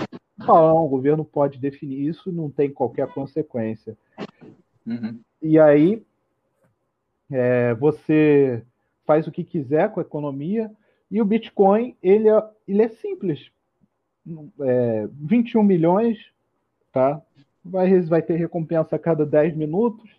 falam, 0.46 0.76
o 0.76 0.88
governo 0.88 1.24
pode 1.24 1.58
definir 1.58 2.06
isso, 2.06 2.30
não 2.30 2.48
tem 2.48 2.70
qualquer 2.70 3.08
consequência. 3.08 3.96
Uhum. 4.86 5.20
E 5.42 5.58
aí 5.58 6.02
é, 7.30 7.74
você 7.74 8.62
faz 9.06 9.26
o 9.26 9.32
que 9.32 9.44
quiser 9.44 9.90
com 9.90 10.00
a 10.00 10.02
economia, 10.02 10.70
e 11.10 11.20
o 11.20 11.24
Bitcoin, 11.24 11.96
ele 12.02 12.28
é, 12.28 12.42
ele 12.66 12.82
é 12.82 12.88
simples 12.88 13.50
é, 14.60 15.08
21 15.12 15.62
milhões, 15.62 16.18
tá? 16.92 17.20
Vai, 17.64 18.00
vai 18.02 18.22
ter 18.22 18.36
recompensa 18.36 18.96
a 18.96 18.98
cada 18.98 19.24
10 19.24 19.56
minutos. 19.56 20.10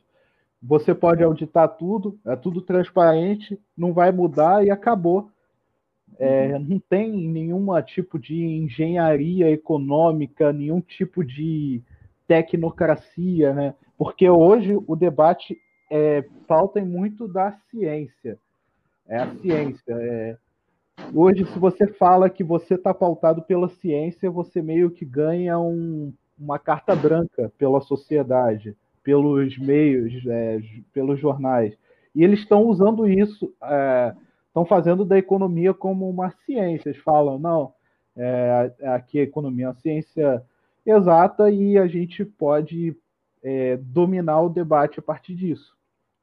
Você 0.62 0.96
pode 0.96 1.24
auditar 1.24 1.68
tudo, 1.70 2.20
é 2.26 2.36
tudo 2.36 2.62
transparente, 2.62 3.60
não 3.78 3.94
vai 3.94 4.12
mudar 4.12 4.66
e 4.66 4.72
acabou. 4.72 5.30
É, 6.18 6.58
não 6.60 6.80
tem 6.80 7.12
nenhum 7.12 7.68
tipo 7.82 8.18
de 8.18 8.42
engenharia 8.42 9.52
econômica, 9.52 10.54
nenhum 10.54 10.80
tipo 10.80 11.24
de 11.24 11.84
tecnocracia, 12.28 13.54
né? 13.54 13.76
Porque 13.98 14.30
hoje 14.30 14.78
o 14.88 14.96
debate 14.96 15.58
é, 15.92 16.26
falta 16.48 16.84
muito 16.84 17.28
da 17.28 17.52
ciência. 17.70 18.38
É 19.08 19.18
a 19.20 19.36
ciência. 19.36 19.94
É, 19.94 20.38
Hoje, 21.14 21.46
se 21.46 21.60
você 21.60 21.88
fala 21.88 22.30
que 22.30 22.44
você 22.44 22.76
está 22.76 22.94
pautado 22.94 23.42
pela 23.42 23.70
ciência, 23.70 24.32
você 24.32 24.62
meio 24.62 24.90
que 24.90 25.06
ganha 25.06 25.60
um, 25.60 26.14
uma 26.40 26.58
carta 26.58 26.96
branca 26.96 27.52
pela 27.58 27.82
sociedade, 27.82 28.76
pelos 29.04 29.58
meios, 29.58 30.14
é, 30.26 30.60
pelos 30.94 31.20
jornais. 31.20 31.78
E 32.14 32.24
eles 32.24 32.40
estão 32.40 32.64
usando 32.64 33.08
isso, 33.08 33.54
estão 34.48 34.64
é, 34.64 34.68
fazendo 34.68 35.06
da 35.06 35.18
economia 35.18 35.74
como 35.74 36.10
uma 36.10 36.32
ciência. 36.46 36.90
Eles 36.90 37.02
falam, 37.02 37.38
não, 37.38 37.74
é, 38.16 38.72
aqui 38.86 39.20
a 39.20 39.24
economia 39.24 39.66
é 39.66 39.70
uma 39.70 39.76
ciência 39.76 40.42
exata 40.86 41.52
e 41.52 41.78
a 41.78 41.88
gente 41.88 42.24
pode 42.24 42.96
é, 43.46 43.78
dominar 43.78 44.42
o 44.42 44.50
debate 44.50 45.00
a 45.00 45.04
partir 45.04 45.36
disso. 45.36 45.76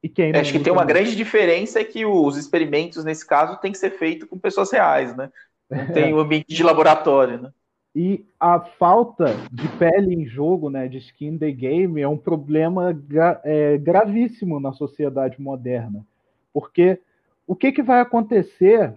E 0.03 0.09
quem 0.09 0.35
Acho 0.35 0.51
que 0.51 0.59
tem 0.59 0.73
uma 0.73 0.83
grande 0.83 1.15
diferença 1.15 1.79
é 1.79 1.85
que 1.85 2.05
os 2.05 2.35
experimentos, 2.35 3.05
nesse 3.05 3.25
caso, 3.25 3.57
tem 3.61 3.71
que 3.71 3.77
ser 3.77 3.91
feito 3.91 4.27
com 4.27 4.37
pessoas 4.37 4.69
reais, 4.69 5.15
né? 5.15 5.31
Não 5.71 5.87
tem 5.87 6.13
o 6.13 6.17
um 6.17 6.19
ambiente 6.19 6.53
de 6.53 6.61
laboratório, 6.61 7.41
né? 7.41 7.51
E 7.95 8.25
a 8.37 8.59
falta 8.59 9.33
de 9.49 9.67
pele 9.77 10.13
em 10.13 10.25
jogo, 10.25 10.69
né, 10.69 10.87
de 10.87 10.97
skin 10.97 11.37
the 11.37 11.51
game, 11.51 12.01
é 12.01 12.07
um 12.07 12.17
problema 12.17 12.91
gra 12.91 13.39
é, 13.45 13.77
gravíssimo 13.77 14.59
na 14.59 14.73
sociedade 14.73 15.39
moderna. 15.39 16.05
Porque 16.51 16.99
o 17.47 17.55
que, 17.55 17.71
que 17.71 17.83
vai 17.83 18.01
acontecer 18.01 18.93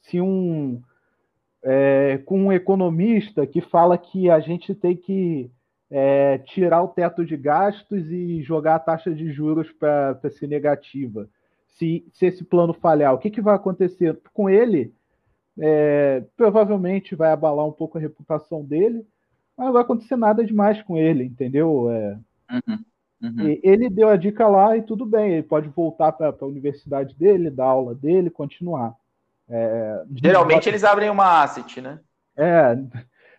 se 0.00 0.20
um 0.20 0.80
é, 1.62 2.18
com 2.24 2.46
um 2.46 2.52
economista 2.52 3.46
que 3.46 3.60
fala 3.60 3.98
que 3.98 4.30
a 4.30 4.40
gente 4.40 4.74
tem 4.74 4.96
que 4.96 5.50
é, 5.94 6.38
tirar 6.38 6.82
o 6.82 6.88
teto 6.88 7.22
de 7.22 7.36
gastos 7.36 8.10
e 8.10 8.42
jogar 8.42 8.76
a 8.76 8.80
taxa 8.80 9.14
de 9.14 9.30
juros 9.30 9.70
para 9.70 10.18
ser 10.30 10.46
negativa. 10.46 11.28
Se, 11.68 12.06
se, 12.10 12.24
esse 12.26 12.42
plano 12.42 12.72
falhar, 12.72 13.12
o 13.12 13.18
que, 13.18 13.30
que 13.30 13.42
vai 13.42 13.54
acontecer 13.54 14.18
com 14.32 14.48
ele? 14.48 14.94
É, 15.58 16.24
provavelmente 16.34 17.14
vai 17.14 17.30
abalar 17.30 17.66
um 17.66 17.72
pouco 17.72 17.98
a 17.98 18.00
reputação 18.00 18.64
dele, 18.64 19.06
mas 19.54 19.66
não 19.66 19.72
vai 19.74 19.82
acontecer 19.82 20.16
nada 20.16 20.42
demais 20.42 20.80
com 20.82 20.96
ele, 20.96 21.24
entendeu? 21.24 21.90
É, 21.90 22.18
uhum, 22.50 22.78
uhum. 23.22 23.58
Ele 23.62 23.90
deu 23.90 24.08
a 24.08 24.16
dica 24.16 24.48
lá 24.48 24.74
e 24.74 24.82
tudo 24.82 25.04
bem, 25.04 25.32
ele 25.32 25.42
pode 25.42 25.68
voltar 25.68 26.12
para 26.12 26.34
a 26.40 26.46
universidade 26.46 27.14
dele, 27.14 27.50
dar 27.50 27.66
aula 27.66 27.94
dele, 27.94 28.30
continuar. 28.30 28.94
É, 29.46 30.04
Geralmente 30.14 30.70
eles 30.70 30.84
abrem 30.84 31.10
uma 31.10 31.42
asset, 31.42 31.82
né? 31.82 32.00
É, 32.34 32.74
não 32.74 32.90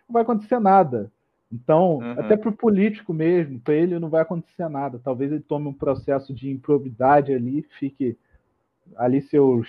vai 0.08 0.22
acontecer 0.22 0.60
nada. 0.60 1.10
Então, 1.54 1.98
uhum. 1.98 2.12
até 2.12 2.36
para 2.36 2.48
o 2.48 2.56
político 2.56 3.14
mesmo, 3.14 3.60
para 3.60 3.74
ele 3.74 3.96
não 4.00 4.08
vai 4.08 4.22
acontecer 4.22 4.68
nada. 4.68 5.00
Talvez 5.02 5.30
ele 5.30 5.40
tome 5.40 5.68
um 5.68 5.72
processo 5.72 6.34
de 6.34 6.50
improbidade 6.50 7.32
ali, 7.32 7.62
fique 7.78 8.18
ali 8.96 9.22
seus 9.22 9.68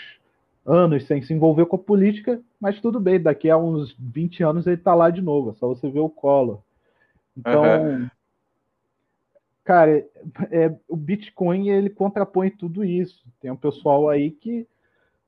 anos 0.66 1.06
sem 1.06 1.22
se 1.22 1.32
envolver 1.32 1.68
com 1.68 1.76
a 1.76 1.80
política, 1.80 2.42
mas 2.60 2.82
tudo 2.82 3.00
bem, 3.00 3.22
daqui 3.22 3.52
a 3.52 3.58
uns 3.58 3.96
20 4.00 4.44
anos 4.44 4.66
ele 4.66 4.78
está 4.78 4.96
lá 4.96 5.12
de 5.12 5.22
novo, 5.22 5.52
é 5.52 5.54
só 5.54 5.68
você 5.68 5.88
ver 5.88 6.00
o 6.00 6.10
Collor. 6.10 6.60
Então, 7.38 7.64
uhum. 7.64 8.10
cara, 9.64 9.92
é, 9.92 10.08
é, 10.52 10.76
o 10.88 10.96
Bitcoin 10.96 11.70
ele 11.70 11.92
contrapõe 11.92 12.50
tudo 12.50 12.84
isso. 12.84 13.24
Tem 13.40 13.52
um 13.52 13.56
pessoal 13.56 14.10
aí 14.10 14.32
que 14.32 14.68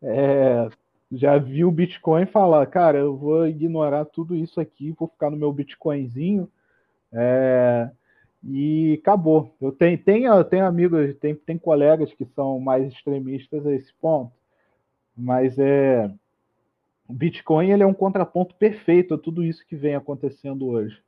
é, 0.02 0.70
já 1.12 1.38
viu 1.38 1.70
o 1.70 1.72
Bitcoin 1.72 2.24
e 2.24 2.28
fala, 2.28 2.66
cara, 2.66 2.98
eu 2.98 3.16
vou 3.16 3.48
ignorar 3.48 4.06
tudo 4.06 4.36
isso 4.36 4.60
aqui, 4.60 4.92
vou 4.92 5.08
ficar 5.08 5.30
no 5.30 5.38
meu 5.38 5.52
Bitcoinzinho 5.54 6.50
é, 7.14 7.90
e 8.44 9.00
acabou. 9.02 9.56
Eu 9.62 9.72
tenho, 9.72 9.98
tenho, 9.98 10.44
tenho 10.44 10.66
amigos, 10.66 11.16
tem, 11.18 11.36
tem 11.36 11.58
colegas 11.58 12.14
que 12.14 12.26
são 12.26 12.60
mais 12.60 12.92
extremistas 12.92 13.66
a 13.66 13.74
esse 13.74 13.94
ponto, 14.02 14.32
mas 15.16 15.58
é 15.58 16.12
o 17.08 17.14
Bitcoin 17.14 17.72
ele 17.72 17.84
é 17.84 17.88
um 17.88 17.94
contraponto 17.94 18.54
perfeito 18.56 19.14
a 19.14 19.18
tudo 19.18 19.44
isso 19.44 19.66
que 19.66 19.78
vem 19.78 19.96
acontecendo 19.96 20.68
hoje. 20.68 21.02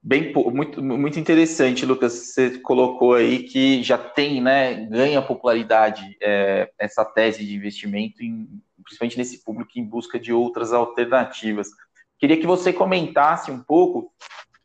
Bem, 0.00 0.32
muito, 0.32 0.82
muito 0.82 1.18
interessante, 1.18 1.84
Lucas. 1.84 2.12
Você 2.12 2.58
colocou 2.60 3.14
aí 3.14 3.42
que 3.42 3.82
já 3.82 3.98
tem, 3.98 4.40
né, 4.40 4.86
ganha 4.86 5.20
popularidade 5.20 6.16
é, 6.22 6.70
essa 6.78 7.04
tese 7.04 7.44
de 7.44 7.54
investimento 7.54 8.22
em 8.22 8.48
principalmente 8.88 9.18
nesse 9.18 9.44
público 9.44 9.72
em 9.76 9.84
busca 9.84 10.18
de 10.18 10.32
outras 10.32 10.72
alternativas. 10.72 11.68
Queria 12.18 12.38
que 12.38 12.46
você 12.46 12.72
comentasse 12.72 13.50
um 13.50 13.62
pouco 13.62 14.12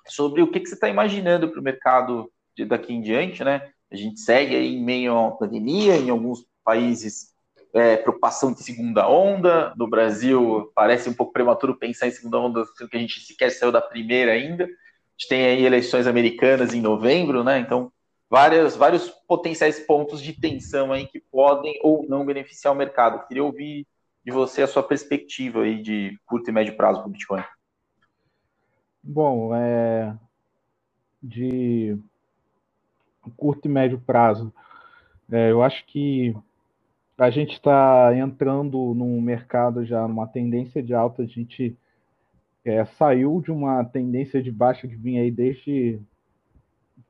sobre 0.08 0.42
o 0.42 0.50
que, 0.50 0.60
que 0.60 0.68
você 0.68 0.76
está 0.76 0.88
imaginando 0.88 1.50
para 1.50 1.60
o 1.60 1.64
mercado 1.64 2.32
de, 2.56 2.66
daqui 2.66 2.94
em 2.94 3.02
diante, 3.02 3.44
né? 3.44 3.70
A 3.92 3.96
gente 3.96 4.20
segue 4.20 4.56
aí 4.56 4.76
em 4.76 4.84
meio 4.84 5.14
uma 5.14 5.38
pandemia, 5.38 5.98
em 5.98 6.10
alguns 6.10 6.46
países 6.64 7.34
é, 7.74 7.98
preocupação 7.98 8.54
de 8.54 8.64
segunda 8.64 9.08
onda, 9.10 9.74
no 9.76 9.90
Brasil 9.90 10.72
parece 10.76 11.10
um 11.10 11.14
pouco 11.14 11.34
prematuro 11.34 11.78
pensar 11.78 12.08
em 12.08 12.12
segunda 12.12 12.40
onda, 12.40 12.64
sendo 12.78 12.90
que 12.90 12.98
a 12.98 13.00
gente 13.00 13.20
sequer 13.20 13.52
saiu 13.52 13.72
da 13.72 13.82
primeira 13.82 14.32
ainda. 14.32 14.68
Gente 15.24 15.30
tem 15.30 15.46
aí 15.46 15.64
eleições 15.64 16.06
americanas 16.06 16.74
em 16.74 16.82
novembro, 16.82 17.44
né? 17.44 17.58
Então, 17.60 17.92
várias, 18.30 18.76
vários 18.76 19.10
potenciais 19.10 19.80
pontos 19.80 20.22
de 20.22 20.34
tensão 20.34 20.92
aí 20.92 21.08
que 21.08 21.20
podem 21.20 21.80
ou 21.82 22.06
não 22.08 22.26
beneficiar 22.26 22.74
o 22.74 22.78
mercado. 22.78 23.26
Queria 23.28 23.44
ouvir 23.44 23.88
de 24.26 24.32
você 24.32 24.62
a 24.62 24.68
sua 24.68 24.84
perspectiva 24.84 25.62
aí 25.62 25.82
de 25.82 26.20
curto 26.26 26.50
e 26.50 26.54
médio 26.54 26.76
prazo 26.76 27.00
para 27.00 27.08
o 27.08 27.12
Bitcoin. 27.12 27.44
Bom, 29.02 29.56
é... 29.56 30.14
de 31.22 31.98
curto 33.38 33.68
e 33.68 33.72
médio 33.72 34.02
prazo. 34.06 34.54
É, 35.32 35.52
eu 35.52 35.64
acho 35.64 35.86
que 35.86 36.36
a 37.18 37.30
gente 37.30 37.54
está 37.54 38.14
entrando 38.16 38.94
num 38.94 39.22
mercado 39.22 39.86
já 39.86 40.06
numa 40.06 40.28
tendência 40.28 40.84
de 40.84 40.94
alta. 40.94 41.24
A 41.24 41.26
gente 41.26 41.78
é, 42.66 42.86
saiu 42.86 43.42
de 43.42 43.52
uma 43.52 43.84
tendência 43.84 44.42
de 44.42 44.52
baixa 44.52 44.88
que 44.88 44.96
vinha 44.96 45.22
aí 45.22 45.32
desde 45.32 46.00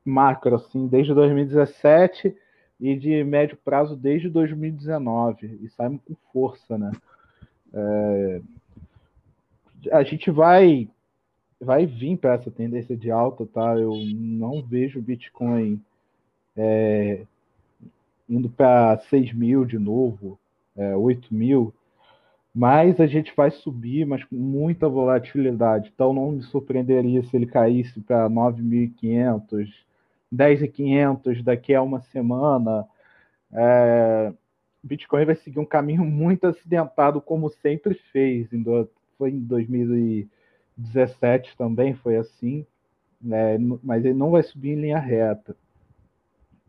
macro, 0.04 0.56
assim, 0.56 0.86
desde 0.86 1.14
2017 1.14 2.34
e 2.80 2.96
de 2.96 3.22
médio 3.24 3.56
prazo 3.64 3.96
desde 3.96 4.28
2019 4.28 5.58
e 5.62 5.68
saímos 5.70 6.00
com 6.04 6.14
força, 6.32 6.76
né? 6.76 6.92
É, 7.72 8.40
a 9.92 10.02
gente 10.02 10.30
vai 10.30 10.88
vai 11.60 11.86
vir 11.86 12.18
para 12.18 12.34
essa 12.34 12.50
tendência 12.50 12.96
de 12.96 13.10
alta, 13.10 13.46
tá? 13.46 13.76
Eu 13.78 13.94
não 14.14 14.62
vejo 14.62 14.98
o 14.98 15.02
Bitcoin 15.02 15.80
é, 16.56 17.24
indo 18.28 18.50
para 18.50 18.98
6 18.98 19.32
mil 19.32 19.64
de 19.64 19.78
novo, 19.78 20.38
é, 20.76 20.94
8 20.94 21.32
mil, 21.32 21.72
mas 22.54 23.00
a 23.00 23.06
gente 23.06 23.32
vai 23.36 23.50
subir, 23.50 24.06
mas 24.06 24.22
com 24.24 24.36
muita 24.36 24.88
volatilidade. 24.88 25.90
Então 25.92 26.12
não 26.12 26.30
me 26.32 26.42
surpreenderia 26.42 27.22
se 27.24 27.36
ele 27.36 27.46
caísse 27.46 28.00
para 28.00 28.30
9.500, 28.30 29.68
10.500 30.32 31.42
daqui 31.42 31.74
a 31.74 31.82
uma 31.82 32.00
semana. 32.00 32.86
É, 33.52 34.32
Bitcoin 34.82 35.24
vai 35.24 35.34
seguir 35.34 35.58
um 35.58 35.64
caminho 35.64 36.04
muito 36.06 36.46
acidentado, 36.46 37.20
como 37.20 37.50
sempre 37.50 37.94
fez. 38.12 38.48
Foi 39.18 39.30
em 39.30 39.40
2017 39.40 41.56
também, 41.56 41.94
foi 41.94 42.16
assim, 42.16 42.64
né? 43.20 43.58
mas 43.82 44.04
ele 44.04 44.14
não 44.14 44.30
vai 44.30 44.44
subir 44.44 44.70
em 44.70 44.80
linha 44.80 45.00
reta. 45.00 45.56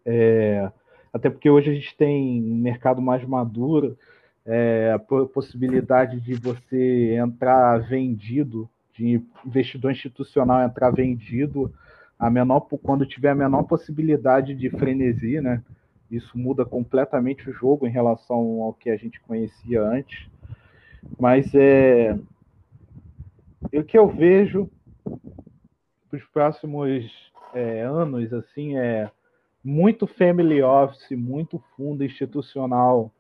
É, 0.04 0.72
até 1.14 1.30
porque 1.30 1.50
hoje 1.50 1.70
a 1.70 1.74
gente 1.74 1.96
tem 1.96 2.42
um 2.42 2.58
mercado 2.58 3.02
mais 3.02 3.24
maduro, 3.24 3.98
é, 4.46 4.94
a 4.94 5.00
possibilidade 5.00 6.20
de 6.20 6.36
você 6.36 7.16
entrar 7.16 7.80
vendido, 7.80 8.70
de 8.94 9.22
investidor 9.46 9.92
institucional 9.92 10.64
entrar 10.64 10.92
vendido, 10.92 11.74
a 12.18 12.30
menor 12.30 12.62
quando 12.62 13.06
tiver 13.06 13.32
a 13.32 13.36
menor 13.36 13.64
possibilidade 13.64 14.54
de 14.54 14.70
frenesi, 14.70 15.42
né? 15.42 15.62
Isso 16.10 16.38
muda 16.38 16.64
completamente 16.64 17.50
o 17.50 17.54
jogo 17.54 17.88
em 17.88 17.92
relação 17.92 18.62
ao 18.62 18.74
que 18.74 18.90
a 18.90 18.96
gente 18.96 19.20
conhecia 19.22 19.82
antes. 19.82 20.30
Mas 21.20 21.54
é 21.54 22.18
o 23.74 23.84
que 23.84 23.98
eu 23.98 24.08
vejo 24.08 24.70
para 25.04 26.18
os 26.18 26.24
próximos 26.26 27.06
é, 27.54 27.82
anos 27.82 28.32
assim 28.32 28.78
é 28.78 29.10
muito 29.64 30.06
family 30.06 30.62
office, 30.62 31.18
muito 31.18 31.62
fundo 31.76 32.04
institucional 32.04 33.12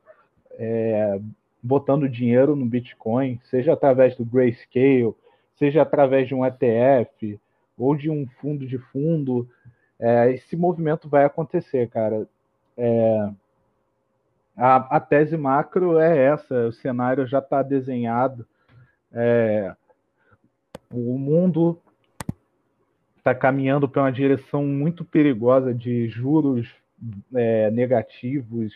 é, 0.57 1.19
botando 1.61 2.09
dinheiro 2.09 2.55
no 2.55 2.65
Bitcoin, 2.65 3.39
seja 3.43 3.73
através 3.73 4.15
do 4.15 4.25
Grayscale, 4.25 5.13
seja 5.55 5.81
através 5.81 6.27
de 6.27 6.35
um 6.35 6.45
ETF 6.45 7.39
ou 7.77 7.95
de 7.95 8.09
um 8.09 8.27
fundo 8.39 8.65
de 8.65 8.77
fundo, 8.77 9.49
é, 9.99 10.31
esse 10.31 10.55
movimento 10.55 11.09
vai 11.09 11.25
acontecer, 11.25 11.89
cara. 11.89 12.27
É, 12.77 13.29
a, 14.55 14.97
a, 14.97 14.99
tese 14.99 15.35
macro 15.37 15.99
é 15.99 16.17
essa, 16.25 16.67
o 16.67 16.71
cenário 16.71 17.25
já 17.25 17.39
está 17.39 17.61
desenhado, 17.61 18.45
é, 19.11 19.73
o 20.91 21.17
mundo 21.17 21.79
está 23.17 23.33
caminhando 23.33 23.89
para 23.89 24.03
uma 24.03 24.11
direção 24.11 24.63
muito 24.63 25.03
perigosa 25.03 25.73
de 25.73 26.07
juros 26.07 26.69
é, 27.33 27.71
negativos, 27.71 28.73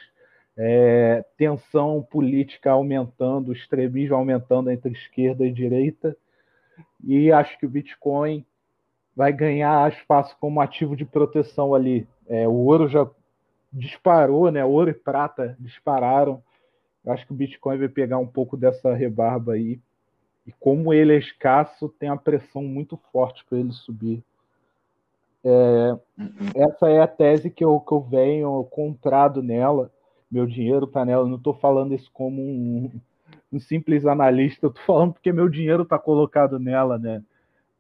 é, 0.62 1.24
tensão 1.38 2.06
política 2.12 2.72
aumentando, 2.72 3.54
extremismo 3.54 4.14
aumentando 4.14 4.70
entre 4.70 4.92
esquerda 4.92 5.46
e 5.46 5.52
direita, 5.54 6.18
e 7.02 7.32
acho 7.32 7.58
que 7.58 7.66
o 7.66 7.70
Bitcoin 7.70 8.46
vai 9.16 9.32
ganhar 9.32 9.90
espaço 9.90 10.36
como 10.38 10.60
ativo 10.60 10.98
de 10.98 11.06
proteção 11.06 11.74
ali. 11.74 12.06
É, 12.28 12.46
o 12.46 12.52
ouro 12.52 12.90
já 12.90 13.10
disparou, 13.72 14.52
né? 14.52 14.66
Ouro 14.66 14.90
e 14.90 14.94
prata 14.94 15.56
dispararam. 15.58 16.44
acho 17.08 17.26
que 17.26 17.32
o 17.32 17.36
Bitcoin 17.36 17.78
vai 17.78 17.88
pegar 17.88 18.18
um 18.18 18.28
pouco 18.28 18.58
dessa 18.58 18.94
rebarba 18.94 19.54
aí. 19.54 19.80
E 20.46 20.52
como 20.60 20.94
ele 20.94 21.14
é 21.14 21.20
escasso, 21.20 21.88
tem 21.88 22.10
uma 22.10 22.18
pressão 22.18 22.64
muito 22.64 23.00
forte 23.14 23.46
para 23.46 23.60
ele 23.60 23.72
subir. 23.72 24.22
É, 25.42 25.98
essa 26.56 26.90
é 26.90 27.00
a 27.00 27.08
tese 27.08 27.50
que 27.50 27.64
eu, 27.64 27.80
que 27.80 27.94
eu 27.94 28.02
venho 28.02 28.64
comprado 28.66 29.42
nela. 29.42 29.90
Meu 30.32 30.46
dinheiro 30.46 30.86
está 30.86 31.06
nela. 31.06 31.24
Eu 31.24 31.30
não 31.30 31.38
estou 31.38 31.54
falando 31.54 31.94
isso 31.94 32.10
como 32.14 32.42
um, 32.42 32.92
um 33.52 33.60
simples 33.60 34.06
analista, 34.06 34.66
eu 34.66 34.70
estou 34.70 34.84
falando 34.86 35.14
porque 35.14 35.32
meu 35.32 35.50
dinheiro 35.50 35.84
está 35.84 35.98
colocado 35.98 36.60
nela, 36.60 36.98
né? 36.98 37.24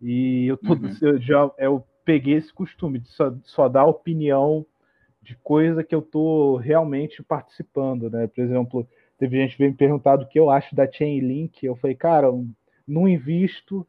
E 0.01 0.47
eu, 0.47 0.57
tô, 0.57 0.73
uhum. 0.73 0.89
eu 1.01 1.19
já 1.19 1.51
eu 1.57 1.83
peguei 2.05 2.35
esse 2.35 2.53
costume 2.53 2.99
de 2.99 3.09
só, 3.09 3.33
só 3.43 3.67
dar 3.67 3.85
opinião 3.85 4.65
de 5.21 5.35
coisa 5.35 5.83
que 5.83 5.93
eu 5.93 5.99
estou 5.99 6.55
realmente 6.55 7.21
participando, 7.21 8.09
né? 8.09 8.25
Por 8.27 8.41
exemplo, 8.41 8.87
teve 9.17 9.37
gente 9.37 9.51
que 9.51 9.59
veio 9.59 9.71
me 9.71 9.77
perguntar 9.77 10.15
do 10.15 10.27
que 10.27 10.39
eu 10.39 10.49
acho 10.49 10.73
da 10.73 10.89
Chainlink. 10.89 11.65
Eu 11.65 11.75
falei, 11.75 11.95
cara, 11.95 12.27
não 12.87 13.07
invisto 13.07 13.85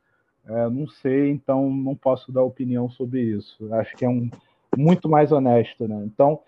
é, 0.46 0.68
não 0.68 0.88
sei, 0.88 1.30
então 1.30 1.70
não 1.70 1.94
posso 1.94 2.32
dar 2.32 2.42
opinião 2.42 2.88
sobre 2.90 3.22
isso. 3.22 3.72
Acho 3.74 3.96
que 3.96 4.04
é 4.04 4.08
um 4.08 4.28
muito 4.76 5.08
mais 5.08 5.32
honesto, 5.32 5.86
né? 5.86 6.02
Então, 6.04 6.40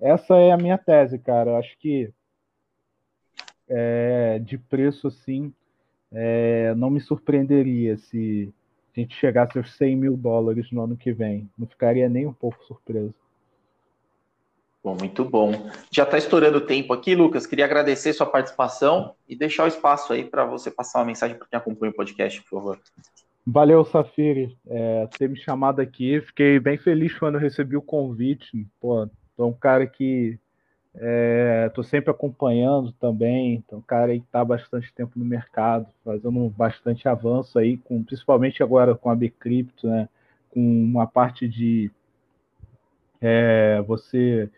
essa 0.00 0.36
é 0.36 0.50
a 0.50 0.56
minha 0.56 0.78
tese, 0.78 1.18
cara. 1.18 1.58
Acho 1.58 1.76
que 1.78 2.12
é, 3.68 4.40
de 4.40 4.58
preço 4.58 5.08
assim, 5.08 5.52
é, 6.12 6.74
não 6.74 6.90
me 6.90 7.00
surpreenderia 7.00 7.96
se 7.96 8.52
a 8.96 9.00
gente 9.00 9.14
chegasse 9.14 9.56
aos 9.56 9.72
100 9.76 9.96
mil 9.96 10.16
dólares 10.16 10.70
no 10.72 10.82
ano 10.82 10.96
que 10.96 11.12
vem. 11.12 11.48
Não 11.56 11.66
ficaria 11.66 12.08
nem 12.08 12.26
um 12.26 12.32
pouco 12.32 12.64
surpreso. 12.64 13.14
Bom, 14.82 14.96
muito 14.98 15.24
bom. 15.24 15.70
Já 15.90 16.04
está 16.04 16.16
estourando 16.16 16.58
o 16.58 16.66
tempo 16.66 16.92
aqui, 16.92 17.14
Lucas. 17.14 17.46
Queria 17.46 17.66
agradecer 17.66 18.14
sua 18.14 18.26
participação 18.26 19.14
e 19.28 19.36
deixar 19.36 19.64
o 19.64 19.68
espaço 19.68 20.12
aí 20.12 20.24
para 20.24 20.46
você 20.46 20.70
passar 20.70 21.00
uma 21.00 21.04
mensagem 21.04 21.36
para 21.36 21.46
quem 21.46 21.58
acompanha 21.58 21.92
o 21.92 21.94
podcast, 21.94 22.42
por 22.42 22.48
favor. 22.48 22.80
Valeu, 23.46 23.84
Safiri, 23.84 24.56
é, 24.66 25.06
ter 25.18 25.28
me 25.28 25.36
chamado 25.36 25.80
aqui. 25.80 26.20
Fiquei 26.22 26.58
bem 26.58 26.78
feliz 26.78 27.16
quando 27.18 27.36
recebi 27.36 27.76
o 27.76 27.82
convite. 27.82 28.66
Pô, 28.80 29.06
tô 29.40 29.46
um 29.46 29.52
cara 29.52 29.86
que 29.86 30.38
estou 30.94 31.82
é, 31.82 31.86
sempre 31.86 32.10
acompanhando 32.10 32.92
também. 32.92 33.54
Então, 33.54 33.80
cara 33.80 34.12
aí 34.12 34.20
que 34.20 34.26
está 34.26 34.44
bastante 34.44 34.92
tempo 34.92 35.18
no 35.18 35.24
mercado, 35.24 35.86
fazendo 36.04 36.50
bastante 36.50 37.08
avanço 37.08 37.58
aí, 37.58 37.78
com, 37.78 38.04
principalmente 38.04 38.62
agora 38.62 38.94
com 38.94 39.08
a 39.08 39.16
Bcrypto, 39.16 39.88
né? 39.88 40.08
Com 40.50 40.60
uma 40.60 41.06
parte 41.06 41.48
de 41.48 41.90
é, 43.20 43.80
você 43.86 44.50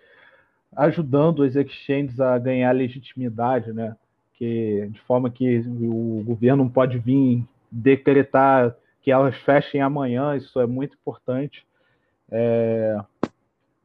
ajudando 0.75 1.41
os 1.41 1.55
exchanges 1.55 2.19
a 2.19 2.37
ganhar 2.39 2.73
legitimidade, 2.73 3.73
né? 3.73 3.97
Que, 4.35 4.89
de 4.91 5.01
forma 5.03 5.31
que 5.31 5.61
o 5.61 6.25
governo 6.25 6.69
pode 6.69 6.99
vir 6.99 7.45
decretar 7.71 8.75
que 9.01 9.13
elas 9.13 9.37
fechem 9.37 9.81
amanhã, 9.81 10.37
isso 10.37 10.59
é 10.61 10.67
muito 10.67 10.95
importante. 10.95 11.65
É, 12.31 12.99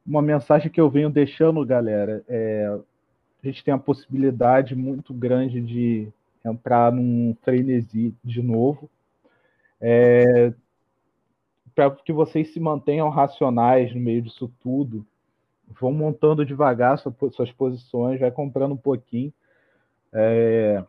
uma 0.08 0.22
mensagem 0.22 0.70
que 0.70 0.80
eu 0.80 0.88
venho 0.88 1.10
deixando, 1.10 1.64
galera, 1.66 2.24
é, 2.26 2.78
a 3.42 3.46
gente 3.46 3.62
tem 3.62 3.74
a 3.74 3.78
possibilidade 3.78 4.74
muito 4.74 5.12
grande 5.12 5.60
de 5.60 6.08
entrar 6.42 6.90
num 6.90 7.36
frenesi 7.42 8.14
de 8.24 8.42
novo. 8.42 8.88
É, 9.78 10.52
para 11.74 11.90
que 11.90 12.12
vocês 12.12 12.52
se 12.52 12.58
mantenham 12.58 13.10
racionais 13.10 13.94
no 13.94 14.00
meio 14.00 14.22
disso 14.22 14.50
tudo, 14.60 15.06
vão 15.78 15.92
montando 15.92 16.44
devagar 16.44 16.98
suas 16.98 17.52
posições, 17.52 18.18
vai 18.18 18.30
comprando 18.30 18.72
um 18.72 18.78
pouquinho. 18.78 19.32
É, 20.10 20.82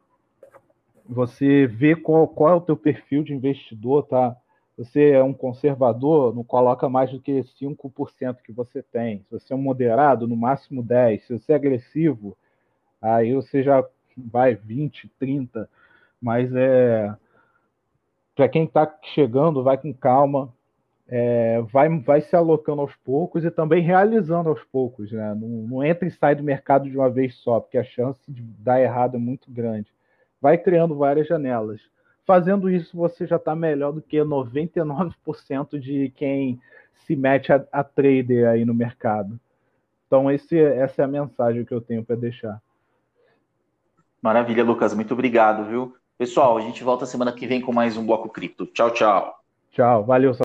você 1.05 1.67
vê 1.67 1.93
qual, 1.93 2.25
qual 2.25 2.53
é 2.53 2.55
o 2.55 2.61
teu 2.61 2.77
perfil 2.77 3.21
de 3.21 3.33
investidor, 3.33 4.03
tá? 4.03 4.35
Você 4.79 5.11
é 5.11 5.21
um 5.21 5.33
conservador, 5.33 6.33
não 6.33 6.43
coloca 6.43 6.87
mais 6.87 7.11
do 7.11 7.19
que 7.19 7.43
5% 7.59 8.37
que 8.41 8.53
você 8.53 8.81
tem. 8.81 9.19
Se 9.23 9.31
você 9.31 9.53
é 9.53 9.55
um 9.55 9.61
moderado, 9.61 10.27
no 10.27 10.37
máximo 10.37 10.81
10%. 10.81 11.19
Se 11.19 11.37
você 11.37 11.51
é 11.51 11.55
agressivo, 11.55 12.37
aí 13.01 13.33
você 13.33 13.61
já 13.61 13.85
vai 14.17 14.55
20%, 14.55 15.09
30%. 15.21 15.67
Mas 16.21 16.53
é 16.55 17.13
para 18.35 18.47
quem 18.47 18.63
está 18.63 18.97
chegando, 19.13 19.63
vai 19.63 19.77
com 19.77 19.93
calma, 19.93 20.53
é, 21.09 21.61
vai, 21.73 21.89
vai 21.99 22.21
se 22.21 22.33
alocando 22.33 22.81
aos 22.81 22.95
poucos 22.95 23.43
e 23.43 23.51
também 23.51 23.83
realizando 23.83 24.47
aos 24.47 24.63
poucos. 24.63 25.11
Né? 25.11 25.35
Não, 25.35 25.47
não 25.67 25.83
entra 25.83 26.07
e 26.07 26.11
sai 26.11 26.35
do 26.35 26.43
mercado 26.43 26.89
de 26.89 26.97
uma 26.97 27.09
vez 27.09 27.35
só, 27.39 27.59
porque 27.59 27.77
a 27.77 27.83
chance 27.83 28.19
de 28.31 28.41
dar 28.41 28.81
errado 28.81 29.15
é 29.15 29.19
muito 29.19 29.51
grande 29.51 29.91
vai 30.41 30.57
criando 30.57 30.95
várias 30.95 31.27
janelas. 31.27 31.81
Fazendo 32.29 32.69
isso 32.69 32.95
você 32.95 33.25
já 33.25 33.37
está 33.37 33.55
melhor 33.55 33.91
do 33.91 34.03
que 34.03 34.17
99% 34.17 35.79
de 35.79 36.13
quem 36.15 36.61
se 36.93 37.15
mete 37.15 37.51
a, 37.51 37.65
a 37.71 37.83
trader 37.83 38.47
aí 38.47 38.63
no 38.63 38.71
mercado. 38.71 39.39
Então, 40.05 40.29
esse, 40.29 40.55
essa 40.55 41.01
é 41.01 41.05
a 41.05 41.07
mensagem 41.07 41.65
que 41.65 41.73
eu 41.73 41.81
tenho 41.81 42.05
para 42.05 42.15
deixar. 42.15 42.61
Maravilha, 44.21 44.63
Lucas. 44.63 44.93
Muito 44.93 45.11
obrigado, 45.11 45.65
viu? 45.65 45.95
Pessoal, 46.19 46.55
a 46.55 46.61
gente 46.61 46.83
volta 46.83 47.07
semana 47.07 47.31
que 47.31 47.47
vem 47.47 47.61
com 47.61 47.73
mais 47.73 47.97
um 47.97 48.05
Bloco 48.05 48.29
Cripto. 48.29 48.67
Tchau, 48.67 48.91
tchau. 48.91 49.39
Tchau. 49.71 50.03
Valeu. 50.03 50.35